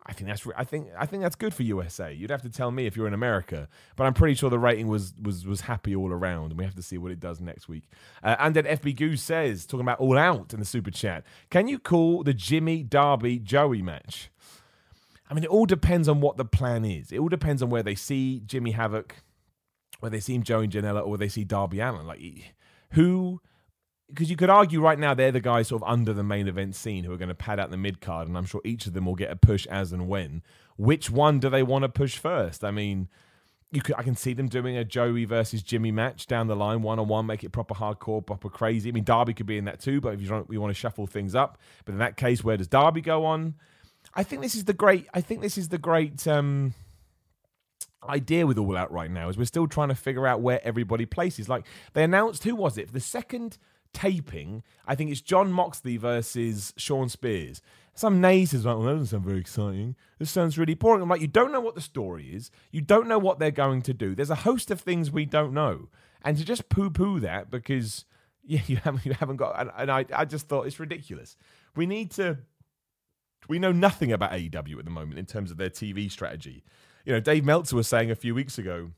[0.06, 2.12] I think that's I think I think that's good for USA.
[2.12, 4.86] You'd have to tell me if you're in America, but I'm pretty sure the rating
[4.86, 7.68] was was was happy all around, and we have to see what it does next
[7.68, 7.84] week.
[8.22, 11.68] Uh, and then FB Goose says, talking about All Out in the super chat, can
[11.68, 14.30] you call the Jimmy Darby Joey match?
[15.30, 17.10] I mean, it all depends on what the plan is.
[17.10, 19.16] It all depends on where they see Jimmy Havoc,
[20.00, 22.06] where they see Joey Janela, or where they see Darby Allin.
[22.06, 22.20] Like
[22.90, 23.40] who
[24.08, 26.74] because you could argue right now they're the guys sort of under the main event
[26.74, 28.92] scene who are going to pad out the mid card, and I'm sure each of
[28.92, 30.42] them will get a push as and when.
[30.76, 32.64] Which one do they want to push first?
[32.64, 33.08] I mean,
[33.70, 36.82] you could I can see them doing a Joey versus Jimmy match down the line,
[36.82, 38.88] one on one, make it proper hardcore, proper crazy.
[38.88, 40.78] I mean, Darby could be in that too, but if you don't, we want to
[40.78, 41.58] shuffle things up.
[41.84, 43.54] But in that case, where does Darby go on?
[44.14, 45.08] I think this is the great.
[45.14, 46.26] I think this is the great.
[46.26, 46.74] um
[48.08, 51.06] idea with all out right now is we're still trying to figure out where everybody
[51.06, 51.64] places like
[51.94, 53.56] they announced who was it for the second
[53.94, 57.62] taping, I think it's Jon Moxley versus Shawn Spears.
[57.94, 59.94] Some naysayers like, well, that doesn't sound very exciting.
[60.18, 61.00] This sounds really boring.
[61.00, 62.50] I'm like, you don't know what the story is.
[62.72, 64.14] You don't know what they're going to do.
[64.14, 65.88] There's a host of things we don't know.
[66.22, 68.04] And to just poo-poo that because
[68.44, 71.36] yeah, you haven't, you haven't got, and, and I, I just thought it's ridiculous.
[71.76, 72.38] We need to,
[73.48, 76.64] we know nothing about AEW at the moment in terms of their TV strategy.
[77.04, 78.90] You know, Dave Meltzer was saying a few weeks ago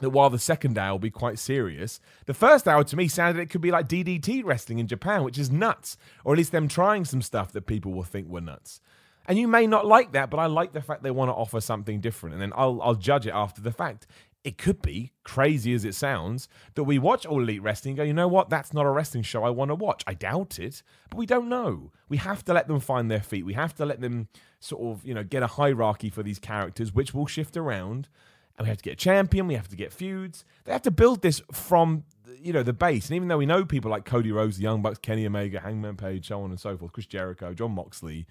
[0.00, 3.40] that while the second hour will be quite serious, the first hour to me sounded
[3.40, 6.68] it could be like DDT wrestling in Japan, which is nuts, or at least them
[6.68, 8.80] trying some stuff that people will think were nuts.
[9.26, 11.60] And you may not like that, but I like the fact they want to offer
[11.60, 14.06] something different, and then I'll I'll judge it after the fact.
[14.42, 18.02] It could be crazy as it sounds that we watch All Elite Wrestling and go,
[18.02, 20.04] you know what, that's not a wrestling show I want to watch.
[20.06, 21.92] I doubt it, but we don't know.
[22.10, 23.46] We have to let them find their feet.
[23.46, 24.28] We have to let them
[24.60, 28.10] sort of, you know, get a hierarchy for these characters, which will shift around
[28.56, 30.44] and we have to get a champion, we have to get feuds.
[30.64, 32.04] They have to build this from
[32.40, 33.06] you know the base.
[33.08, 35.96] And even though we know people like Cody Rhodes, the Young Bucks, Kenny Omega, Hangman
[35.96, 38.26] Page, so on and so forth, Chris Jericho, Jon Moxley,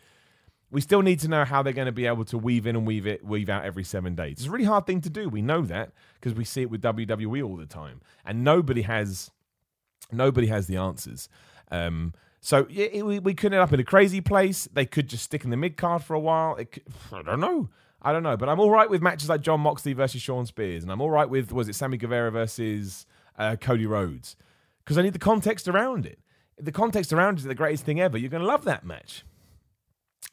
[0.72, 2.86] we still need to know how they're going to be able to weave in and
[2.88, 4.34] weave it, weave out every seven days.
[4.34, 5.30] It's a really hard thing to do.
[5.30, 9.32] We know that because we see it with WWE all the time, and nobody has
[10.12, 11.28] nobody has the answers.
[11.72, 14.68] Um, so yeah, we, we could end up in a crazy place.
[14.74, 16.56] They could just stick in the mid card for a while.
[16.56, 17.70] Could, I don't know.
[18.04, 20.84] I don't know, but I'm all right with matches like Jon Moxley versus Shawn Spears,
[20.84, 23.06] and I'm all right with was it Sammy Guevara versus
[23.38, 24.36] uh, Cody Rhodes
[24.84, 26.20] because I need the context around it.
[26.58, 29.24] The context around it is the greatest thing ever, you're going to love that match.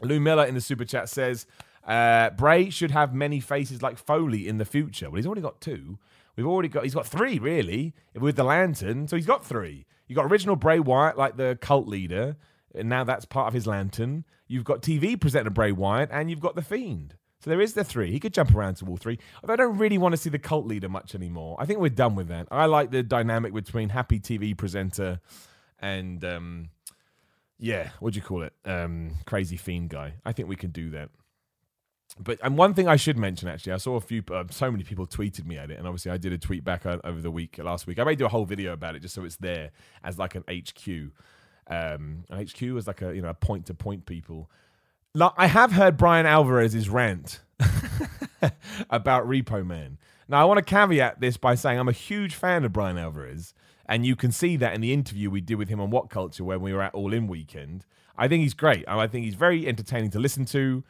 [0.02, 1.46] Lou Miller in the super chat says
[1.84, 5.08] uh, Bray should have many faces like Foley in the future.
[5.08, 5.98] Well, he's already got two.
[6.36, 9.86] We've already got he's got three really with the lantern, so he's got three.
[10.06, 12.36] You got original Bray Wyatt like the cult leader,
[12.74, 14.24] and now that's part of his lantern.
[14.46, 17.14] You've got TV presenter Bray Wyatt, and you've got the Fiend.
[17.40, 18.10] So there is the three.
[18.10, 19.18] He could jump around to all three.
[19.42, 21.56] Although I don't really want to see the cult leader much anymore.
[21.58, 22.48] I think we're done with that.
[22.50, 25.20] I like the dynamic between happy TV presenter
[25.78, 26.68] and um,
[27.58, 28.52] yeah, what do you call it?
[28.64, 30.14] Um, crazy fiend guy.
[30.24, 31.10] I think we can do that.
[32.18, 34.82] But and one thing I should mention actually, I saw a few, uh, so many
[34.82, 37.58] people tweeted me at it, and obviously I did a tweet back over the week
[37.58, 37.98] last week.
[37.98, 39.70] I may do a whole video about it just so it's there
[40.02, 41.12] as like an HQ.
[41.68, 44.50] Um, an HQ is like a you know a point to point people.
[45.12, 47.40] Like, I have heard Bryan Alvarez's rant
[48.90, 49.98] about Repo Man.
[50.28, 53.52] Now I want to caveat this by saying I'm a huge fan of Bryan Alvarez,
[53.86, 56.60] and you can see that in the interview we did with him on WhatCulture when
[56.60, 57.86] we were at All In Weekend.
[58.16, 58.84] I think he's great.
[58.86, 60.84] I think he's very entertaining to listen to.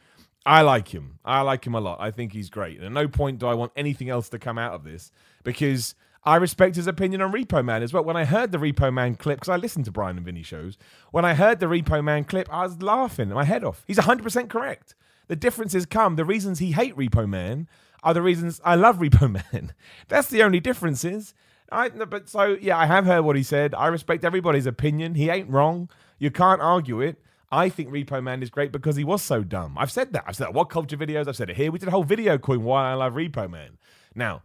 [0.45, 1.17] I like him.
[1.25, 1.99] I like him a lot.
[1.99, 2.77] I think he's great.
[2.77, 5.11] And at no point do I want anything else to come out of this
[5.43, 8.03] because I respect his opinion on Repo Man as well.
[8.03, 10.77] When I heard the Repo Man clip, because I listened to Bryan and Vinny shows,
[11.11, 13.83] when I heard the Repo Man clip, I was laughing my head off.
[13.87, 14.95] He's 100% correct.
[15.27, 16.17] The differences come.
[16.17, 17.67] The reasons he hate Repo Man
[18.03, 19.73] are the reasons I love Repo Man.
[20.09, 21.33] That's the only differences.
[21.71, 23.73] I, but so yeah, I have heard what he said.
[23.73, 25.15] I respect everybody's opinion.
[25.15, 25.89] He ain't wrong.
[26.19, 27.17] You can't argue it.
[27.51, 29.77] I think Repo Man is great because he was so dumb.
[29.77, 30.25] I've said that.
[30.27, 30.53] I've said that.
[30.53, 31.27] WhatCulture videos?
[31.27, 31.71] I've said it here.
[31.71, 33.77] We did a whole video calling why I love Repo Man.
[34.15, 34.43] Now,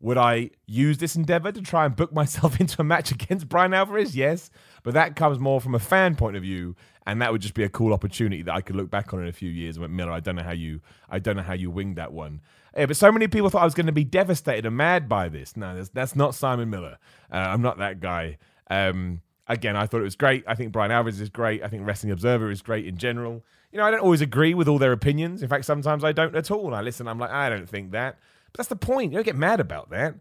[0.00, 3.74] would I use this endeavor to try and book myself into a match against Bryan
[3.74, 4.16] Alvarez?
[4.16, 4.50] Yes,
[4.82, 6.76] but that comes more from a fan point of view,
[7.06, 9.28] and that would just be a cool opportunity that I could look back on in
[9.28, 9.78] a few years.
[9.78, 12.40] Went, Miller, I don't know how you, I don't know how you winged that one.
[12.76, 15.28] Yeah, but so many people thought I was going to be devastated and mad by
[15.28, 15.56] this.
[15.56, 16.98] No, that's, that's not Simon Miller.
[17.32, 18.38] Uh, I'm not that guy.
[18.70, 20.44] Um, again, I thought it was great.
[20.46, 21.62] I think Bryan Alvarez is great.
[21.64, 23.42] I think Wrestling Observer is great in general.
[23.72, 25.42] You know, I don't always agree with all their opinions.
[25.42, 26.66] In fact, sometimes I don't at all.
[26.66, 28.18] And I listen, I'm like, I don't think that.
[28.52, 29.12] But that's the point.
[29.12, 30.14] You don't get mad about that.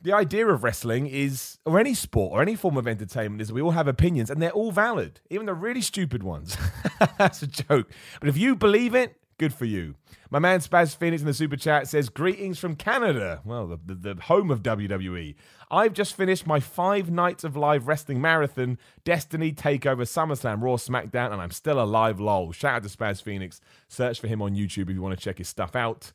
[0.00, 3.60] The idea of wrestling is, or any sport or any form of entertainment, is we
[3.60, 6.56] all have opinions and they're all valid, even the really stupid ones.
[7.18, 7.90] that's a joke.
[8.20, 9.96] But if you believe it, good for you.
[10.30, 13.40] My man Spaz Phoenix in the super chat says, Greetings from Canada.
[13.44, 15.34] Well, the, the, the, home of WWE.
[15.70, 21.32] I've just finished my five nights of live wrestling marathon, Destiny, Takeover, SummerSlam, Raw, SmackDown,
[21.32, 22.52] and I'm still alive, lol.
[22.52, 23.60] Shout out to Spaz Phoenix.
[23.88, 26.12] Search for him on YouTube if you want to check his stuff out.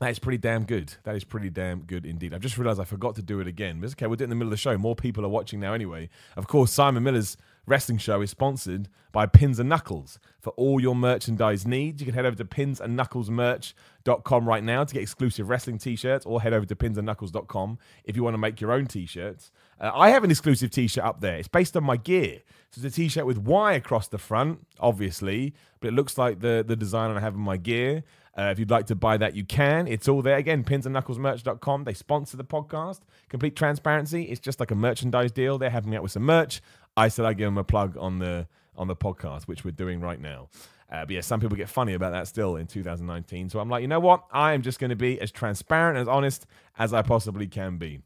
[0.00, 0.94] That is pretty damn good.
[1.04, 2.32] That is pretty damn good indeed.
[2.32, 3.80] I've just realized I forgot to do it again.
[3.80, 4.78] But it's okay, we'll do it in the middle of the show.
[4.78, 6.08] More people are watching now anyway.
[6.36, 7.36] Of course, Simon Miller's
[7.66, 10.18] wrestling show is sponsored by Pins and Knuckles.
[10.40, 15.02] For all your merchandise needs, you can head over to pinsandknucklesmerch.com right now to get
[15.02, 18.86] exclusive wrestling t-shirts or head over to pinsandknuckles.com if you want to make your own
[18.86, 19.52] t-shirts.
[19.80, 21.36] Uh, I have an exclusive t-shirt up there.
[21.36, 22.40] It's based on my gear.
[22.70, 26.64] So it's a t-shirt with Y across the front, obviously, but it looks like the,
[26.66, 28.04] the design I have in my gear.
[28.38, 29.88] Uh, if you'd like to buy that, you can.
[29.88, 30.36] It's all there.
[30.36, 31.84] Again, pinsandknucklesmerch.com.
[31.84, 33.00] They sponsor the podcast.
[33.28, 34.24] Complete transparency.
[34.24, 35.58] It's just like a merchandise deal.
[35.58, 36.60] They're having me out with some merch.
[36.96, 40.00] I said I'd give them a plug on the on the podcast, which we're doing
[40.00, 40.48] right now.
[40.90, 43.50] Uh, but yeah, some people get funny about that still in 2019.
[43.50, 44.24] So I'm like, you know what?
[44.32, 46.46] I am just going to be as transparent, as honest
[46.78, 48.00] as I possibly can be.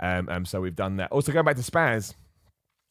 [0.00, 1.12] Um, um, so we've done that.
[1.12, 2.14] Also, going back to Spaz,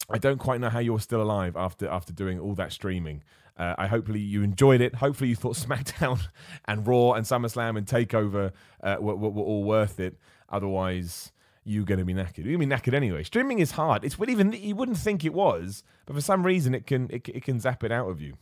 [0.08, 3.22] I don't quite know how you're still alive after after doing all that streaming.
[3.58, 4.94] Uh, I hopefully you enjoyed it.
[4.94, 6.20] Hopefully you thought SmackDown
[6.64, 8.52] and Raw and SummerSlam and Takeover
[8.82, 10.16] uh, were, were, were all worth it.
[10.48, 11.32] Otherwise,
[11.64, 12.38] you're going to be knackered.
[12.38, 13.22] You're going to be knackered anyway.
[13.22, 14.04] Streaming is hard.
[14.04, 17.44] It's even you wouldn't think it was, but for some reason it can it, it
[17.44, 18.34] can zap it out of you.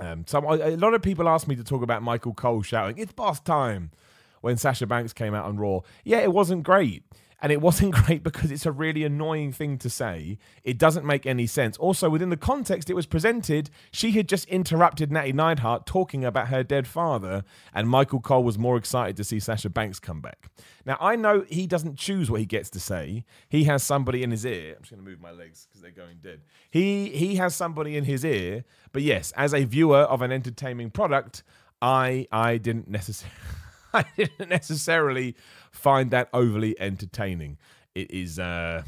[0.00, 3.12] Um, so a lot of people ask me to talk about Michael Cole shouting "It's
[3.12, 3.92] boss time"
[4.40, 5.80] when Sasha Banks came out on Raw.
[6.04, 7.04] Yeah, it wasn't great.
[7.40, 10.38] And it wasn't great because it's a really annoying thing to say.
[10.62, 11.76] It doesn't make any sense.
[11.78, 16.48] Also, within the context it was presented, she had just interrupted Natty Neidhart talking about
[16.48, 20.48] her dead father, and Michael Cole was more excited to see Sasha Banks come back.
[20.86, 23.24] Now, I know he doesn't choose what he gets to say.
[23.48, 24.74] He has somebody in his ear.
[24.76, 26.42] I'm just going to move my legs because they're going dead.
[26.70, 28.64] He, he has somebody in his ear.
[28.92, 31.42] But yes, as a viewer of an entertaining product,
[31.80, 33.36] I, I didn't necessarily.
[33.96, 35.36] I didn't necessarily
[35.70, 37.58] find that overly entertaining.
[37.94, 38.38] It is.
[38.38, 38.82] Uh...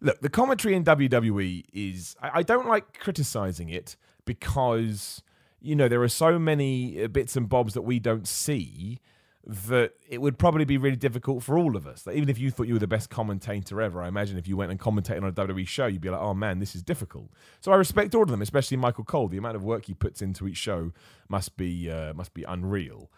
[0.00, 2.14] Look, the commentary in WWE is.
[2.22, 5.22] I, don't like criticizing it because,
[5.60, 9.00] you know, there are so many uh, bits and bobs that we don't see
[9.46, 12.04] that it would probably be really difficult for all of us.
[12.04, 14.56] Like, even if you thought you were the best commentator ever, I imagine if you
[14.56, 17.30] went and commentated on a WWE show, you'd be like, oh man, this is difficult.
[17.60, 19.28] So I respect all of them, especially Michael Cole.
[19.28, 20.92] The amount of work he puts into each show
[21.28, 23.10] must be uh, must be unreal.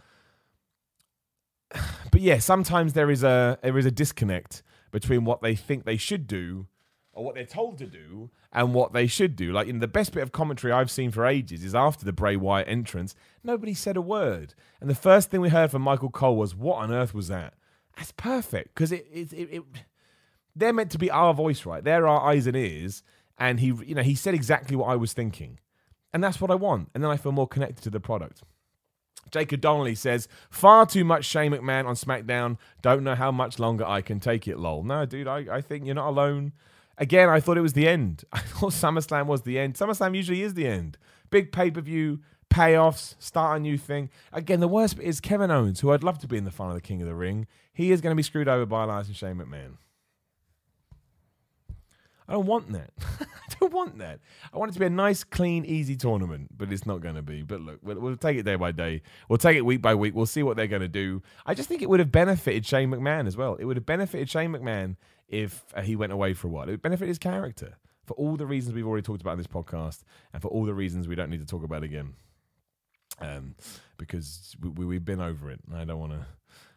[2.10, 5.98] But yeah, sometimes there is a there is a disconnect between what they think they
[5.98, 6.66] should do
[7.18, 9.52] or what they're told to do and what they should do.
[9.52, 12.36] Like in the best bit of commentary I've seen for ages is after the Bray
[12.36, 14.54] Wyatt entrance, nobody said a word.
[14.80, 17.54] And the first thing we heard from Michael Cole was, "What on earth was that?"
[17.96, 19.62] That's perfect because it, it, it, it,
[20.54, 21.82] they're meant to be our voice, right?
[21.82, 23.02] They're our eyes and ears,
[23.36, 25.58] and he, you know, he said exactly what I was thinking,
[26.12, 26.90] and that's what I want.
[26.94, 28.42] And then I feel more connected to the product.
[29.30, 32.56] Jacob Donnelly says, far too much Shane McMahon on SmackDown.
[32.80, 34.82] Don't know how much longer I can take it, lol.
[34.82, 36.52] No, dude, I, I think you're not alone.
[36.98, 38.24] Again, I thought it was the end.
[38.32, 39.74] I thought SummerSlam was the end.
[39.74, 40.98] SummerSlam usually is the end.
[41.30, 42.20] Big pay per view,
[42.50, 44.10] payoffs, start a new thing.
[44.32, 46.82] Again, the worst is Kevin Owens, who I'd love to be in the final of
[46.82, 47.46] the King of the Ring.
[47.72, 49.76] He is going to be screwed over by Elias and Shane McMahon.
[52.28, 52.90] I don't want that.
[53.20, 54.20] I don't want that.
[54.52, 57.22] I want it to be a nice, clean, easy tournament, but it's not going to
[57.22, 57.42] be.
[57.42, 59.00] But look, we'll, we'll, take it day by day.
[59.28, 60.14] We'll take it week by week.
[60.14, 61.22] We'll see what they're going to do.
[61.46, 63.54] I just think it would have benefited Shane McMahon as well.
[63.54, 64.96] It would have benefited Shane McMahon
[65.28, 66.68] if uh, he went away for a while.
[66.68, 67.74] It would benefit his character
[68.06, 70.02] for all the reasons we've already talked about in this podcast,
[70.32, 72.14] and for all the reasons we don't need to talk about again.
[73.20, 73.54] Um,
[73.98, 75.60] because we, we, have been over it.
[75.74, 76.24] I don't want to.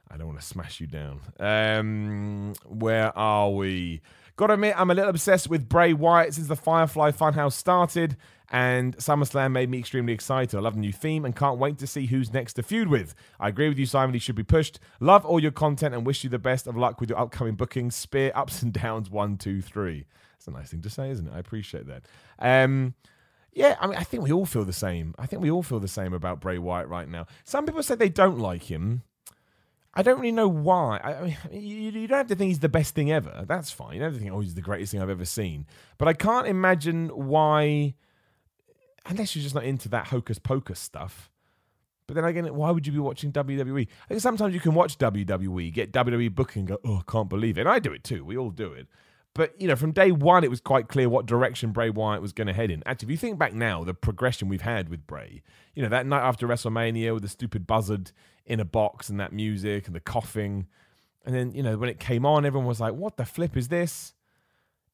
[0.09, 1.21] I don't want to smash you down.
[1.39, 4.01] Um, where are we?
[4.35, 8.17] Gotta admit, I'm a little obsessed with Bray Wyatt since the Firefly Funhouse started,
[8.51, 10.55] and SummerSlam made me extremely excited.
[10.55, 13.15] I love the new theme and can't wait to see who's next to feud with.
[13.39, 14.13] I agree with you, Simon.
[14.13, 14.79] He should be pushed.
[14.99, 17.95] Love all your content and wish you the best of luck with your upcoming bookings.
[17.95, 20.05] Spear ups and downs, one, two, three.
[20.33, 21.33] That's a nice thing to say, isn't it?
[21.33, 22.03] I appreciate that.
[22.39, 22.93] Um,
[23.53, 25.15] yeah, I mean, I think we all feel the same.
[25.17, 27.27] I think we all feel the same about Bray Wyatt right now.
[27.43, 29.03] Some people say they don't like him.
[29.93, 30.99] I don't really know why.
[31.03, 33.45] I, mean, you, you, don't have to think he's the best thing ever.
[33.47, 33.93] That's fine.
[33.93, 35.65] You don't have to think, oh, he's the greatest thing I've ever seen.
[35.97, 37.95] But I can't imagine why,
[39.05, 41.29] unless you're just not into that hocus pocus stuff.
[42.07, 43.87] But then again, why would you be watching WWE?
[43.87, 47.57] I think sometimes you can watch WWE, get WWE booking, go, oh, I can't believe
[47.57, 47.61] it.
[47.61, 48.25] And I do it too.
[48.25, 48.87] We all do it.
[49.33, 52.33] But you know, from day one, it was quite clear what direction Bray Wyatt was
[52.33, 52.83] going to head in.
[52.85, 55.41] Actually, if you think back now, the progression we've had with Bray,
[55.73, 58.11] you know, that night after WrestleMania with the stupid buzzard
[58.45, 60.67] in a box and that music and the coughing,
[61.25, 63.69] and then you know when it came on, everyone was like, "What the flip is
[63.69, 64.13] this?"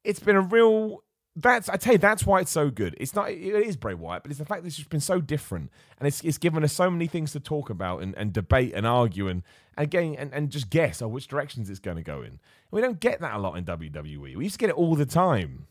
[0.04, 1.04] It's been a real
[1.40, 2.96] that's I tell you that's why it's so good.
[3.00, 5.22] It's not it is Bray Wyatt, but it's the fact that it's just been so
[5.22, 8.74] different, and it's it's given us so many things to talk about and, and debate
[8.76, 9.44] and argue and
[9.78, 12.28] again and, and just guess on which directions it's going to go in.
[12.28, 12.40] And
[12.72, 14.36] we don't get that a lot in WWE.
[14.36, 15.68] We used to get it all the time.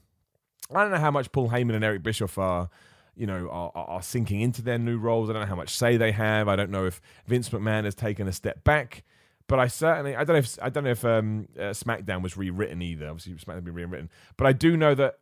[0.73, 2.69] I don't know how much Paul Heyman and Eric Bischoff are,
[3.17, 5.29] you know, are, are sinking into their new roles.
[5.29, 6.49] I don't know how much say they have.
[6.49, 9.03] I don't know if Vince McMahon has taken a step back.
[9.49, 12.37] But I certainly I don't know if I don't know if um, uh, SmackDown was
[12.37, 13.09] rewritten either.
[13.09, 15.21] Obviously, SmackDown been rewritten, but I do know that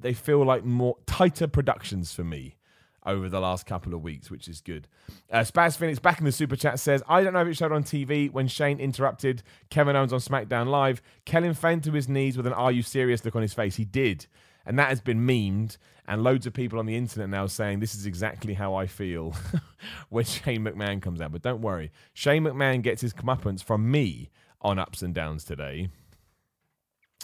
[0.00, 2.56] they feel like more tighter productions for me
[3.04, 4.86] over the last couple of weeks, which is good.
[5.30, 7.72] Uh, Spaz Phoenix back in the super chat says, I don't know if it showed
[7.72, 11.00] on TV when Shane interrupted Kevin Owens on SmackDown Live.
[11.24, 13.76] Kellen fell to his knees with an Are You Serious look on his face.
[13.76, 14.26] He did.
[14.66, 17.94] And that has been memed, and loads of people on the internet now saying this
[17.94, 19.34] is exactly how I feel
[20.10, 21.32] when Shane McMahon comes out.
[21.32, 24.28] But don't worry, Shane McMahon gets his comeuppance from me
[24.60, 25.88] on ups and downs today.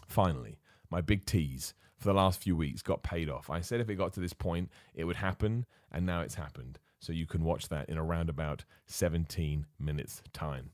[0.06, 0.58] Finally,
[0.90, 1.74] my big tease
[2.04, 3.48] for the last few weeks got paid off.
[3.48, 6.78] I said if it got to this point, it would happen, and now it's happened.
[7.00, 10.70] So you can watch that in around about 17 minutes' time.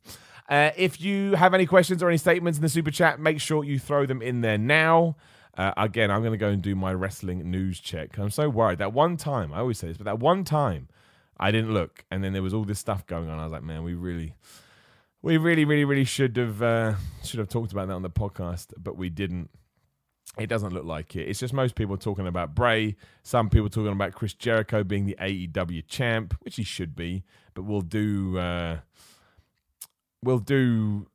[0.48, 3.62] Uh, if you have any questions or any statements in the super chat, make sure
[3.62, 5.14] you throw them in there now.
[5.56, 8.18] Uh, again, I'm going to go and do my wrestling news check.
[8.18, 8.78] I'm so worried.
[8.78, 10.88] That one time, I always say this, but that one time
[11.38, 13.38] I didn't look, and then there was all this stuff going on.
[13.38, 14.34] I was like, man, we really,
[15.22, 18.72] we really, really, really should have uh, should have talked about that on the podcast,
[18.76, 19.50] but we didn't.
[20.38, 21.28] It doesn't look like it.
[21.28, 22.96] It's just most people talking about Bray.
[23.22, 27.24] Some people talking about Chris Jericho being the AEW champ, which he should be.
[27.54, 28.78] But we'll do uh,
[30.22, 31.08] we'll do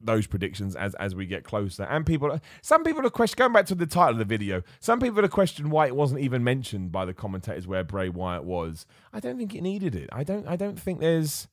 [0.00, 1.84] those predictions as as we get closer.
[1.84, 3.38] And people, some people have questioned.
[3.38, 6.20] Going back to the title of the video, some people have questioned why it wasn't
[6.20, 8.86] even mentioned by the commentators where Bray Wyatt was.
[9.12, 10.10] I don't think it needed it.
[10.12, 10.46] I don't.
[10.46, 11.48] I don't think there's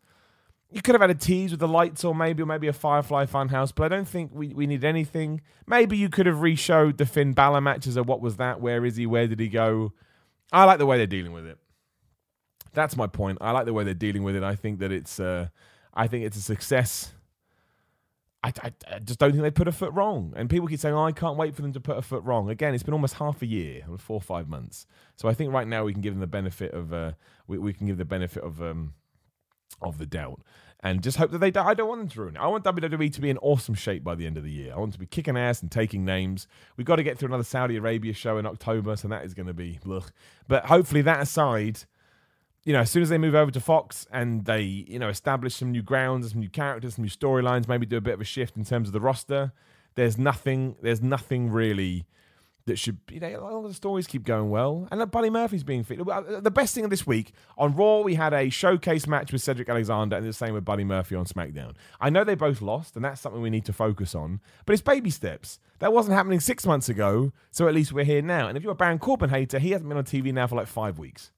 [0.73, 3.27] you could have had a tease with the lights or maybe or maybe a Firefly
[3.27, 5.41] Funhouse, but I don't think we, we need anything.
[5.67, 8.59] Maybe you could have re-showed the Finn Balor matches of what was that?
[8.59, 9.05] Where is he?
[9.05, 9.93] Where did he go?
[10.51, 11.59] I like the way they're dealing with it.
[12.73, 13.37] That's my point.
[13.39, 14.43] I like the way they're dealing with it.
[14.43, 15.49] I think that it's uh,
[15.93, 17.13] I think it's a success.
[18.43, 20.33] I, I, I, just don't think they put a foot wrong.
[20.35, 22.49] And people keep saying, oh, I can't wait for them to put a foot wrong.
[22.49, 24.85] Again, it's been almost half a year, four or five months.
[25.15, 27.13] So I think right now we can give them the benefit of, uh,
[27.47, 28.95] we, we can give the benefit of, um,
[29.83, 30.41] of the doubt.
[30.85, 31.47] And just hope that they.
[31.47, 32.39] I don't want them to ruin it.
[32.39, 34.73] I want WWE to be in awesome shape by the end of the year.
[34.75, 36.45] I want to be kicking ass and taking names.
[36.75, 39.47] We've got to get through another Saudi Arabia show in October, so that is going
[39.47, 39.79] to be.
[39.89, 40.11] Ugh.
[40.49, 41.79] But hopefully, that aside,
[42.65, 45.55] you know, as soon as they move over to Fox and they, you know, establish
[45.55, 48.25] some new grounds, some new characters, some new storylines, maybe do a bit of a
[48.25, 49.53] shift in terms of the roster.
[49.95, 50.75] There's nothing.
[50.81, 52.05] There's nothing really
[52.65, 54.87] that should, you know, all the stories keep going well.
[54.91, 55.99] And Buddy Murphy's being fit.
[55.99, 59.41] Uh, the best thing of this week on Raw, we had a showcase match with
[59.41, 61.73] Cedric Alexander, and the same with Buddy Murphy on SmackDown.
[61.99, 64.39] I know they both lost, and that's something we need to focus on.
[64.65, 65.59] But it's baby steps.
[65.79, 68.47] That wasn't happening six months ago, so at least we're here now.
[68.47, 70.67] And if you're a Baron Corbin hater, he hasn't been on TV now for like
[70.67, 71.31] five weeks.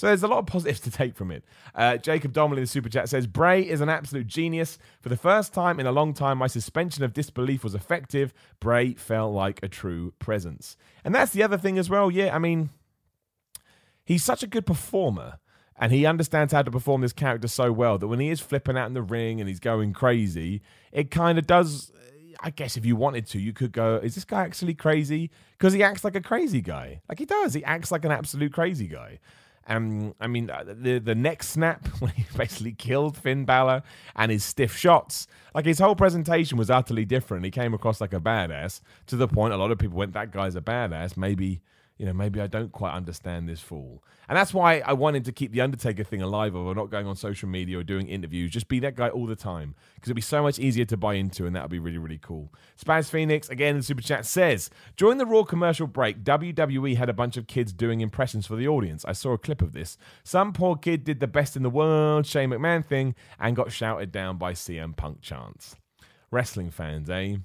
[0.00, 1.44] So there's a lot of positives to take from it.
[1.74, 4.78] Uh, Jacob Donnelly, in the super chat, says Bray is an absolute genius.
[5.02, 8.32] For the first time in a long time, my suspension of disbelief was effective.
[8.60, 12.10] Bray felt like a true presence, and that's the other thing as well.
[12.10, 12.70] Yeah, I mean,
[14.02, 15.38] he's such a good performer.
[15.82, 18.76] And he understands how to perform this character so well that when he is flipping
[18.76, 20.60] out in the ring and he's going crazy,
[20.92, 21.90] it kind of does
[22.42, 25.30] I guess if you wanted to, you could go, is this guy actually crazy?
[25.58, 27.00] Because he acts like a crazy guy.
[27.08, 27.54] Like he does.
[27.54, 29.20] He acts like an absolute crazy guy.
[29.70, 33.82] Um, I mean, uh, the the neck snap when he basically killed Finn Balor
[34.16, 37.44] and his stiff shots, like his whole presentation was utterly different.
[37.44, 40.32] He came across like a badass to the point a lot of people went, "That
[40.32, 41.62] guy's a badass." Maybe
[42.00, 44.02] you know, maybe I don't quite understand this fool.
[44.26, 47.14] And that's why I wanted to keep the Undertaker thing alive or not going on
[47.14, 48.50] social media or doing interviews.
[48.50, 51.14] Just be that guy all the time because it'd be so much easier to buy
[51.14, 52.54] into and that would be really, really cool.
[52.82, 57.12] Spaz Phoenix, again in Super Chat, says During the Raw commercial break, WWE had a
[57.12, 59.04] bunch of kids doing impressions for the audience.
[59.04, 59.98] I saw a clip of this.
[60.24, 64.10] Some poor kid did the best in the world Shane McMahon thing and got shouted
[64.10, 65.76] down by CM Punk chants.
[66.30, 67.36] Wrestling fans, eh?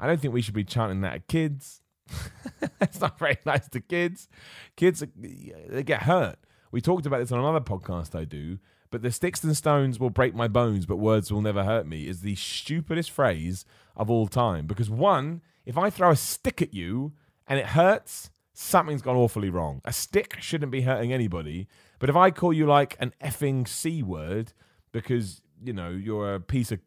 [0.00, 1.79] I don't think we should be chanting that at kids.
[2.80, 4.28] it's not very nice to kids.
[4.76, 6.38] Kids, they get hurt.
[6.72, 8.58] We talked about this on another podcast I do,
[8.90, 12.06] but the sticks and stones will break my bones, but words will never hurt me
[12.06, 13.64] is the stupidest phrase
[13.96, 14.66] of all time.
[14.66, 17.12] Because one, if I throw a stick at you
[17.46, 19.80] and it hurts, something's gone awfully wrong.
[19.84, 21.68] A stick shouldn't be hurting anybody.
[21.98, 24.52] But if I call you like an effing C word
[24.92, 26.80] because, you know, you're a piece of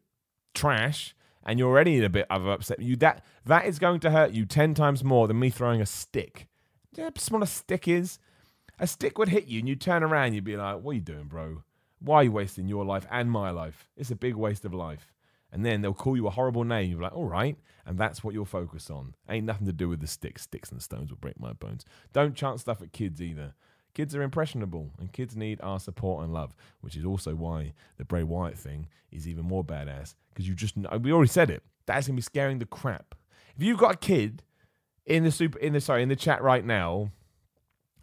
[0.54, 1.14] trash,
[1.44, 4.32] and you're already in a bit of upset, you that that is going to hurt
[4.32, 6.48] you ten times more than me throwing a stick.
[6.96, 8.18] You how small a stick is?
[8.78, 11.00] A stick would hit you, and you'd turn around, you'd be like, "What are you
[11.00, 11.62] doing, bro?
[12.00, 13.88] Why are you wasting your life and my life?
[13.96, 15.12] It's a big waste of life."
[15.52, 16.90] And then they'll call you a horrible name.
[16.90, 19.14] You're like, "All right," and that's what you'll focus on.
[19.28, 20.42] Ain't nothing to do with the sticks.
[20.42, 21.84] Sticks and stones will break my bones.
[22.12, 23.54] Don't chant stuff at kids either.
[23.94, 28.04] Kids are impressionable, and kids need our support and love, which is also why the
[28.04, 30.14] Bray Wyatt thing is even more badass.
[30.32, 31.62] Because you just we already said it.
[31.86, 33.14] That's gonna be scaring the crap.
[33.56, 34.42] If you've got a kid
[35.06, 37.12] in the super in the sorry in the chat right now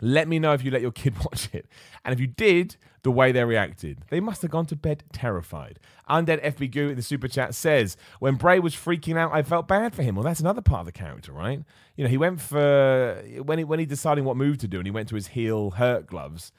[0.01, 1.67] let me know if you let your kid watch it.
[2.03, 3.99] And if you did, the way they reacted.
[4.09, 5.79] They must have gone to bed terrified.
[6.09, 9.67] Undead FB Goo in the super chat says, When Bray was freaking out, I felt
[9.67, 10.15] bad for him.
[10.15, 11.63] Well, that's another part of the character, right?
[11.95, 14.85] You know, he went for, when he, when he deciding what move to do and
[14.85, 16.51] he went to his heel hurt gloves,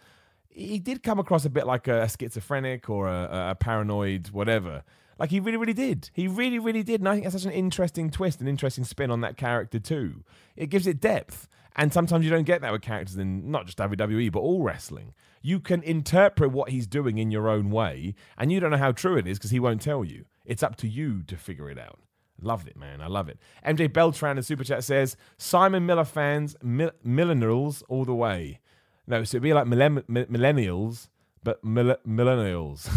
[0.49, 4.83] he did come across a bit like a, schizophrenic or a, a paranoid, whatever.
[5.19, 6.11] Like he really, really did.
[6.13, 7.01] He really, really did.
[7.01, 10.25] And I think that's such an interesting twist, an interesting spin on that character too.
[10.57, 11.49] It gives it depth.
[11.77, 15.15] And sometimes you don't get that with characters in not just WWE, but all wrestling.
[15.41, 18.93] You can interpret what he's doing in your own way, and you don't know how
[18.93, 20.27] true it is because he won't tell you.
[20.45, 21.99] It's up to you to figure it out.
[22.41, 23.01] Loved it, man.
[23.01, 23.39] I love it.
[23.67, 28.61] MJ Beltran in Super Chat says Simon Miller fans, mil- millennials all the way.
[29.07, 31.09] No, so it'd be like millennials,
[31.43, 32.89] but mill- millennials.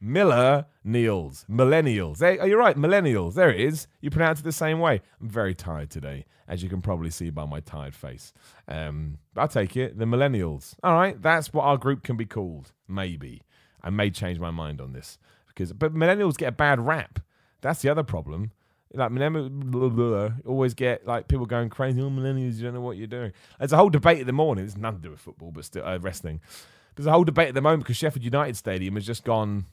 [0.00, 1.44] Miller Niels.
[1.50, 2.20] Millennials.
[2.20, 3.34] Hey, oh, you're right, millennials.
[3.34, 3.86] There it is.
[4.00, 5.02] You pronounce it the same way.
[5.20, 8.32] I'm very tired today, as you can probably see by my tired face.
[8.66, 9.98] Um, I'll take it.
[9.98, 10.74] The millennials.
[10.82, 12.72] All right, that's what our group can be called.
[12.88, 13.42] Maybe.
[13.82, 15.18] I may change my mind on this.
[15.48, 17.20] because But millennials get a bad rap.
[17.60, 18.52] That's the other problem.
[18.94, 22.00] Like millennials always get like people going crazy.
[22.00, 23.32] Oh, millennials, you don't know what you're doing.
[23.58, 24.64] There's a whole debate at the morning.
[24.64, 26.40] It's nothing to do with football, but still uh, wrestling.
[26.96, 29.66] There's a whole debate at the moment because Sheffield United Stadium has just gone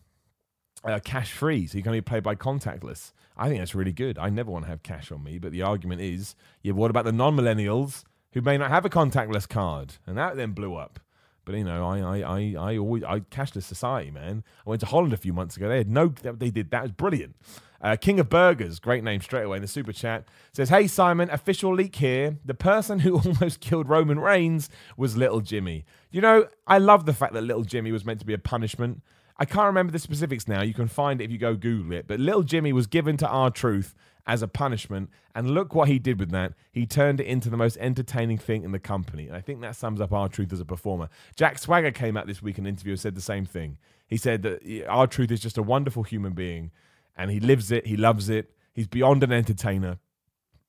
[0.84, 3.12] uh, cash free, so you can only pay by contactless.
[3.36, 4.18] I think that's really good.
[4.18, 7.06] I never want to have cash on me, but the argument is, yeah, what about
[7.06, 8.04] the non millennials
[8.34, 9.96] who may not have a contactless card?
[10.06, 11.00] And that then blew up.
[11.46, 14.44] But you know, I, I, I, I always, I cashless society, man.
[14.66, 15.70] I went to Holland a few months ago.
[15.70, 16.80] They had no, they did that.
[16.80, 17.36] It was brilliant.
[17.80, 21.30] Uh, King of Burgers, great name straight away in the super chat, says, Hey Simon,
[21.30, 22.38] official leak here.
[22.44, 25.86] The person who almost killed Roman Reigns was Little Jimmy.
[26.12, 29.04] You know, I love the fact that Little Jimmy was meant to be a punishment
[29.40, 30.62] I can't remember the specifics now.
[30.62, 32.08] You can find it if you go Google it.
[32.08, 33.94] But little Jimmy was given to R-Truth
[34.26, 35.10] as a punishment.
[35.36, 36.54] And look what he did with that.
[36.72, 39.28] He turned it into the most entertaining thing in the company.
[39.28, 41.10] And I think that sums up R-Truth as a performer.
[41.36, 43.78] Jack Swagger came out this week in an interview and said the same thing.
[44.08, 46.72] He said that R-Truth is just a wonderful human being
[47.16, 49.98] and he lives it, he loves it, he's beyond an entertainer.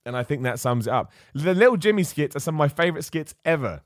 [0.05, 1.13] And I think that sums it up.
[1.35, 3.83] The Little Jimmy skits are some of my favorite skits ever.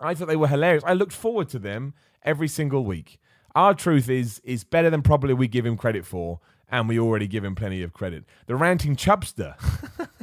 [0.00, 0.82] I thought they were hilarious.
[0.84, 3.20] I looked forward to them every single week.
[3.54, 6.40] R-Truth is is better than probably we give him credit for,
[6.70, 8.24] and we already give him plenty of credit.
[8.46, 9.56] The ranting chubster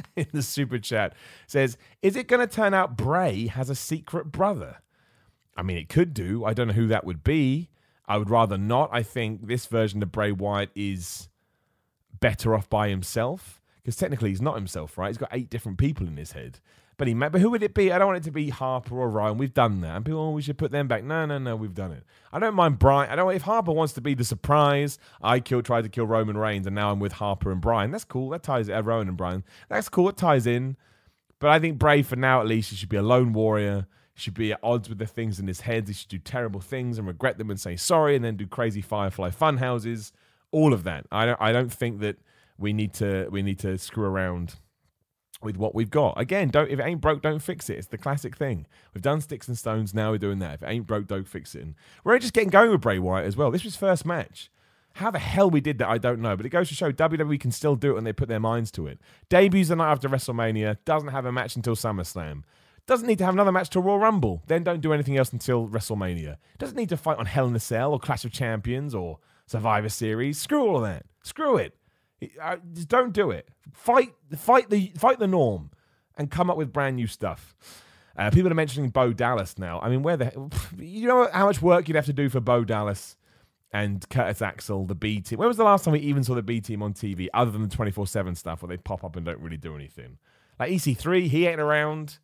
[0.16, 1.14] in the super chat
[1.46, 4.78] says, "Is it going to turn out Bray has a secret brother?"
[5.56, 6.44] I mean, it could do.
[6.44, 7.68] I don't know who that would be.
[8.06, 8.90] I would rather not.
[8.92, 11.28] I think this version of Bray Wyatt is
[12.18, 15.08] better off by himself because technically he's not himself, right?
[15.08, 16.60] He's got eight different people in his head.
[17.00, 17.90] But he but who would it be?
[17.90, 19.38] I don't want it to be Harper or Ryan.
[19.38, 19.96] We've done that.
[19.96, 21.02] And people, oh, we should put them back.
[21.02, 22.04] No, no, no, we've done it.
[22.30, 23.10] I don't mind Brian.
[23.10, 24.98] I don't if Harper wants to be the surprise.
[25.22, 27.90] I killed, tried to kill Roman Reigns, and now I'm with Harper and Brian.
[27.90, 28.28] That's cool.
[28.28, 29.44] That ties uh, Rowan and Brian.
[29.70, 30.10] That's cool.
[30.10, 30.76] It ties in.
[31.38, 33.86] But I think Bray, for now at least, he should be a lone warrior.
[34.12, 35.88] He should be at odds with the things in his head.
[35.88, 38.82] He should do terrible things and regret them and say sorry, and then do crazy
[38.82, 40.12] Firefly fun houses.
[40.50, 41.06] All of that.
[41.10, 41.40] I don't.
[41.40, 42.18] I don't think that
[42.58, 43.26] we need to.
[43.30, 44.56] We need to screw around
[45.42, 46.20] with what we've got.
[46.20, 47.78] Again, don't if it ain't broke, don't fix it.
[47.78, 48.66] It's the classic thing.
[48.94, 49.94] We've done sticks and stones.
[49.94, 50.54] Now we're doing that.
[50.54, 51.62] If it ain't broke, don't fix it.
[51.62, 51.74] And
[52.04, 53.50] we're just getting going with Bray Wyatt as well.
[53.50, 54.50] This was first match.
[54.94, 56.36] How the hell we did that, I don't know.
[56.36, 58.70] But it goes to show WWE can still do it when they put their minds
[58.72, 58.98] to it.
[59.28, 60.78] Debuts the night after WrestleMania.
[60.84, 62.42] Doesn't have a match until SummerSlam.
[62.86, 64.42] Doesn't need to have another match till Royal Rumble.
[64.48, 66.38] Then don't do anything else until WrestleMania.
[66.58, 69.88] Doesn't need to fight on Hell in a Cell or Clash of Champions or Survivor
[69.88, 70.38] Series.
[70.38, 71.06] Screw all of that.
[71.22, 71.76] Screw it.
[72.72, 73.48] Just don't do it.
[73.72, 75.70] Fight, fight the fight the norm,
[76.16, 77.54] and come up with brand new stuff.
[78.16, 79.80] Uh, people are mentioning Bo Dallas now.
[79.80, 82.64] I mean, where the you know how much work you'd have to do for Bo
[82.64, 83.16] Dallas
[83.72, 85.38] and Curtis Axel, the B team.
[85.38, 87.62] When was the last time we even saw the B team on TV, other than
[87.62, 90.18] the twenty four seven stuff where they pop up and don't really do anything?
[90.58, 92.18] Like EC3, he ain't around.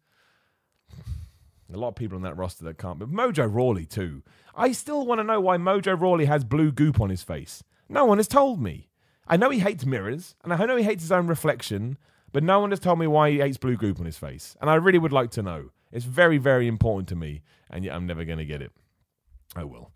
[1.72, 2.98] A lot of people on that roster that can't.
[2.98, 4.22] But Mojo Rawley too.
[4.54, 7.64] I still want to know why Mojo Rawley has blue goop on his face.
[7.88, 8.88] No one has told me.
[9.26, 11.98] I know he hates mirrors, and I know he hates his own reflection,
[12.32, 14.56] but no one has told me why he hates blue goop on his face.
[14.60, 15.70] And I really would like to know.
[15.92, 18.72] It's very, very important to me, and yet I'm never going to get it.
[19.54, 19.90] I will.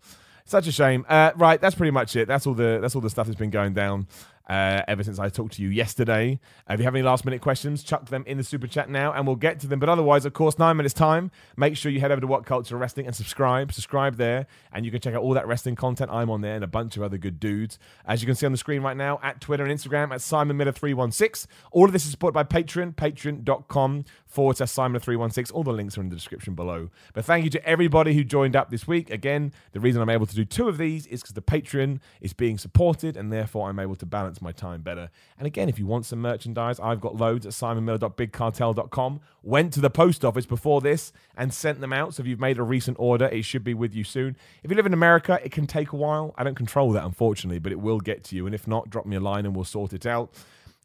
[0.45, 1.05] Such a shame.
[1.07, 2.27] Uh, right, that's pretty much it.
[2.27, 4.07] That's all the that's all the stuff that's been going down
[4.49, 6.39] uh, ever since I talked to you yesterday.
[6.69, 9.13] Uh, if you have any last minute questions, chuck them in the super chat now
[9.13, 9.79] and we'll get to them.
[9.79, 11.31] But otherwise, of course, nine minutes time.
[11.57, 13.71] Make sure you head over to WhatCulture Wrestling and subscribe.
[13.71, 16.11] Subscribe there, and you can check out all that wrestling content.
[16.11, 17.79] I'm on there and a bunch of other good dudes.
[18.05, 20.57] As you can see on the screen right now, at Twitter and Instagram at Simon
[20.57, 21.47] Miller316.
[21.71, 25.51] All of this is supported by Patreon, patreon.com forward slash Simon316.
[25.53, 26.89] All the links are in the description below.
[27.13, 29.09] But thank you to everybody who joined up this week.
[29.09, 32.33] Again, the reason I'm able to do two of these is because the Patreon is
[32.33, 35.09] being supported, and therefore I'm able to balance my time better.
[35.39, 39.21] And again, if you want some merchandise, I've got loads at simonmiller.bigcartel.com.
[39.41, 42.13] Went to the post office before this and sent them out.
[42.13, 44.37] So if you've made a recent order, it should be with you soon.
[44.61, 46.35] If you live in America, it can take a while.
[46.37, 48.45] I don't control that, unfortunately, but it will get to you.
[48.45, 50.31] And if not, drop me a line and we'll sort it out.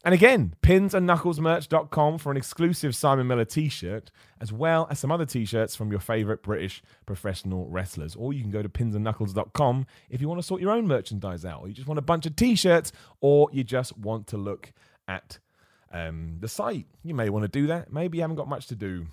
[0.05, 5.25] And again, pinsandknucklesmerch.com for an exclusive Simon Miller t shirt, as well as some other
[5.25, 8.15] t shirts from your favorite British professional wrestlers.
[8.15, 11.61] Or you can go to pinsandknuckles.com if you want to sort your own merchandise out,
[11.61, 12.91] or you just want a bunch of t shirts,
[13.21, 14.71] or you just want to look
[15.07, 15.39] at
[15.91, 16.85] um, the site.
[17.03, 17.91] You may want to do that.
[17.91, 19.07] Maybe you haven't got much to do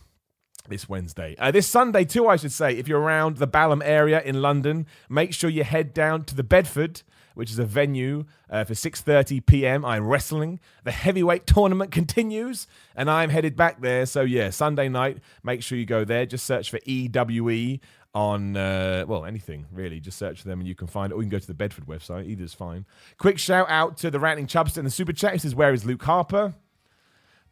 [0.69, 1.35] this Wednesday.
[1.39, 4.87] Uh, this Sunday, too, I should say, if you're around the Balham area in London,
[5.09, 7.03] make sure you head down to the Bedford
[7.35, 9.85] which is a venue uh, for 6:30 p.m.
[9.85, 10.61] I'm wrestling.
[10.85, 12.67] The heavyweight tournament continues,
[12.97, 14.07] and I'm headed back there.
[14.07, 15.19] So yeah, Sunday night.
[15.43, 16.27] Make sure you go there.
[16.27, 17.81] Just search for EWE
[18.15, 20.01] on uh, well anything really.
[20.01, 21.15] Just search for them and you can find it.
[21.15, 22.27] Or you can go to the Bedford website.
[22.27, 22.87] Either's fine.
[23.19, 25.33] Quick shout out to the Ranting Chubster in the super chat.
[25.33, 26.55] He says, "Where is Luke Harper?"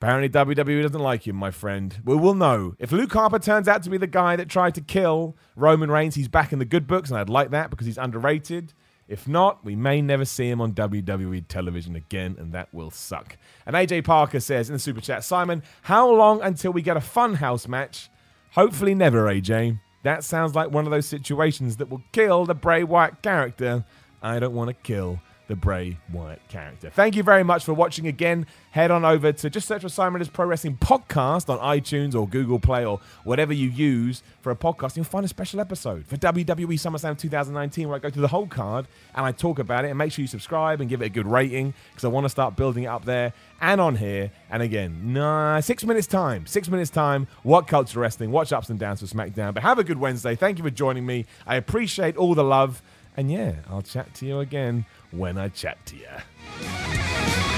[0.01, 2.01] Apparently, WWE doesn't like him, my friend.
[2.05, 2.75] We will know.
[2.81, 6.17] If Luke Harper turns out to be the guy that tried to kill Roman Reigns,
[6.17, 8.73] he's back in the good books, and I'd like that because he's underrated.
[9.13, 13.37] If not, we may never see him on WWE television again, and that will suck.
[13.67, 17.01] And AJ Parker says in the super chat, Simon, how long until we get a
[17.01, 18.09] funhouse match?
[18.53, 19.79] Hopefully, never, AJ.
[20.03, 23.85] That sounds like one of those situations that will kill the Bray Wyatt character.
[24.23, 26.91] I don't want to kill the Bray Wyatt character.
[26.91, 28.47] Thank you very much for watching again.
[28.71, 32.27] Head on over to just search for Simon as Pro Wrestling Podcast on iTunes or
[32.27, 34.97] Google Play or whatever you use for a podcast.
[34.97, 38.47] You'll find a special episode for WWE SummerSlam 2019 where I go through the whole
[38.47, 39.89] card and I talk about it.
[39.89, 42.31] And make sure you subscribe and give it a good rating because I want to
[42.31, 44.31] start building it up there and on here.
[44.51, 47.27] And again, nah, six minutes time, six minutes time.
[47.45, 48.31] WhatCulture wrestling?
[48.31, 49.55] Watch ups and downs for SmackDown.
[49.55, 50.35] But have a good Wednesday.
[50.35, 51.27] Thank you for joining me.
[51.47, 52.83] I appreciate all the love
[53.17, 57.52] And yeah, I'll chat to you again when I chat to you.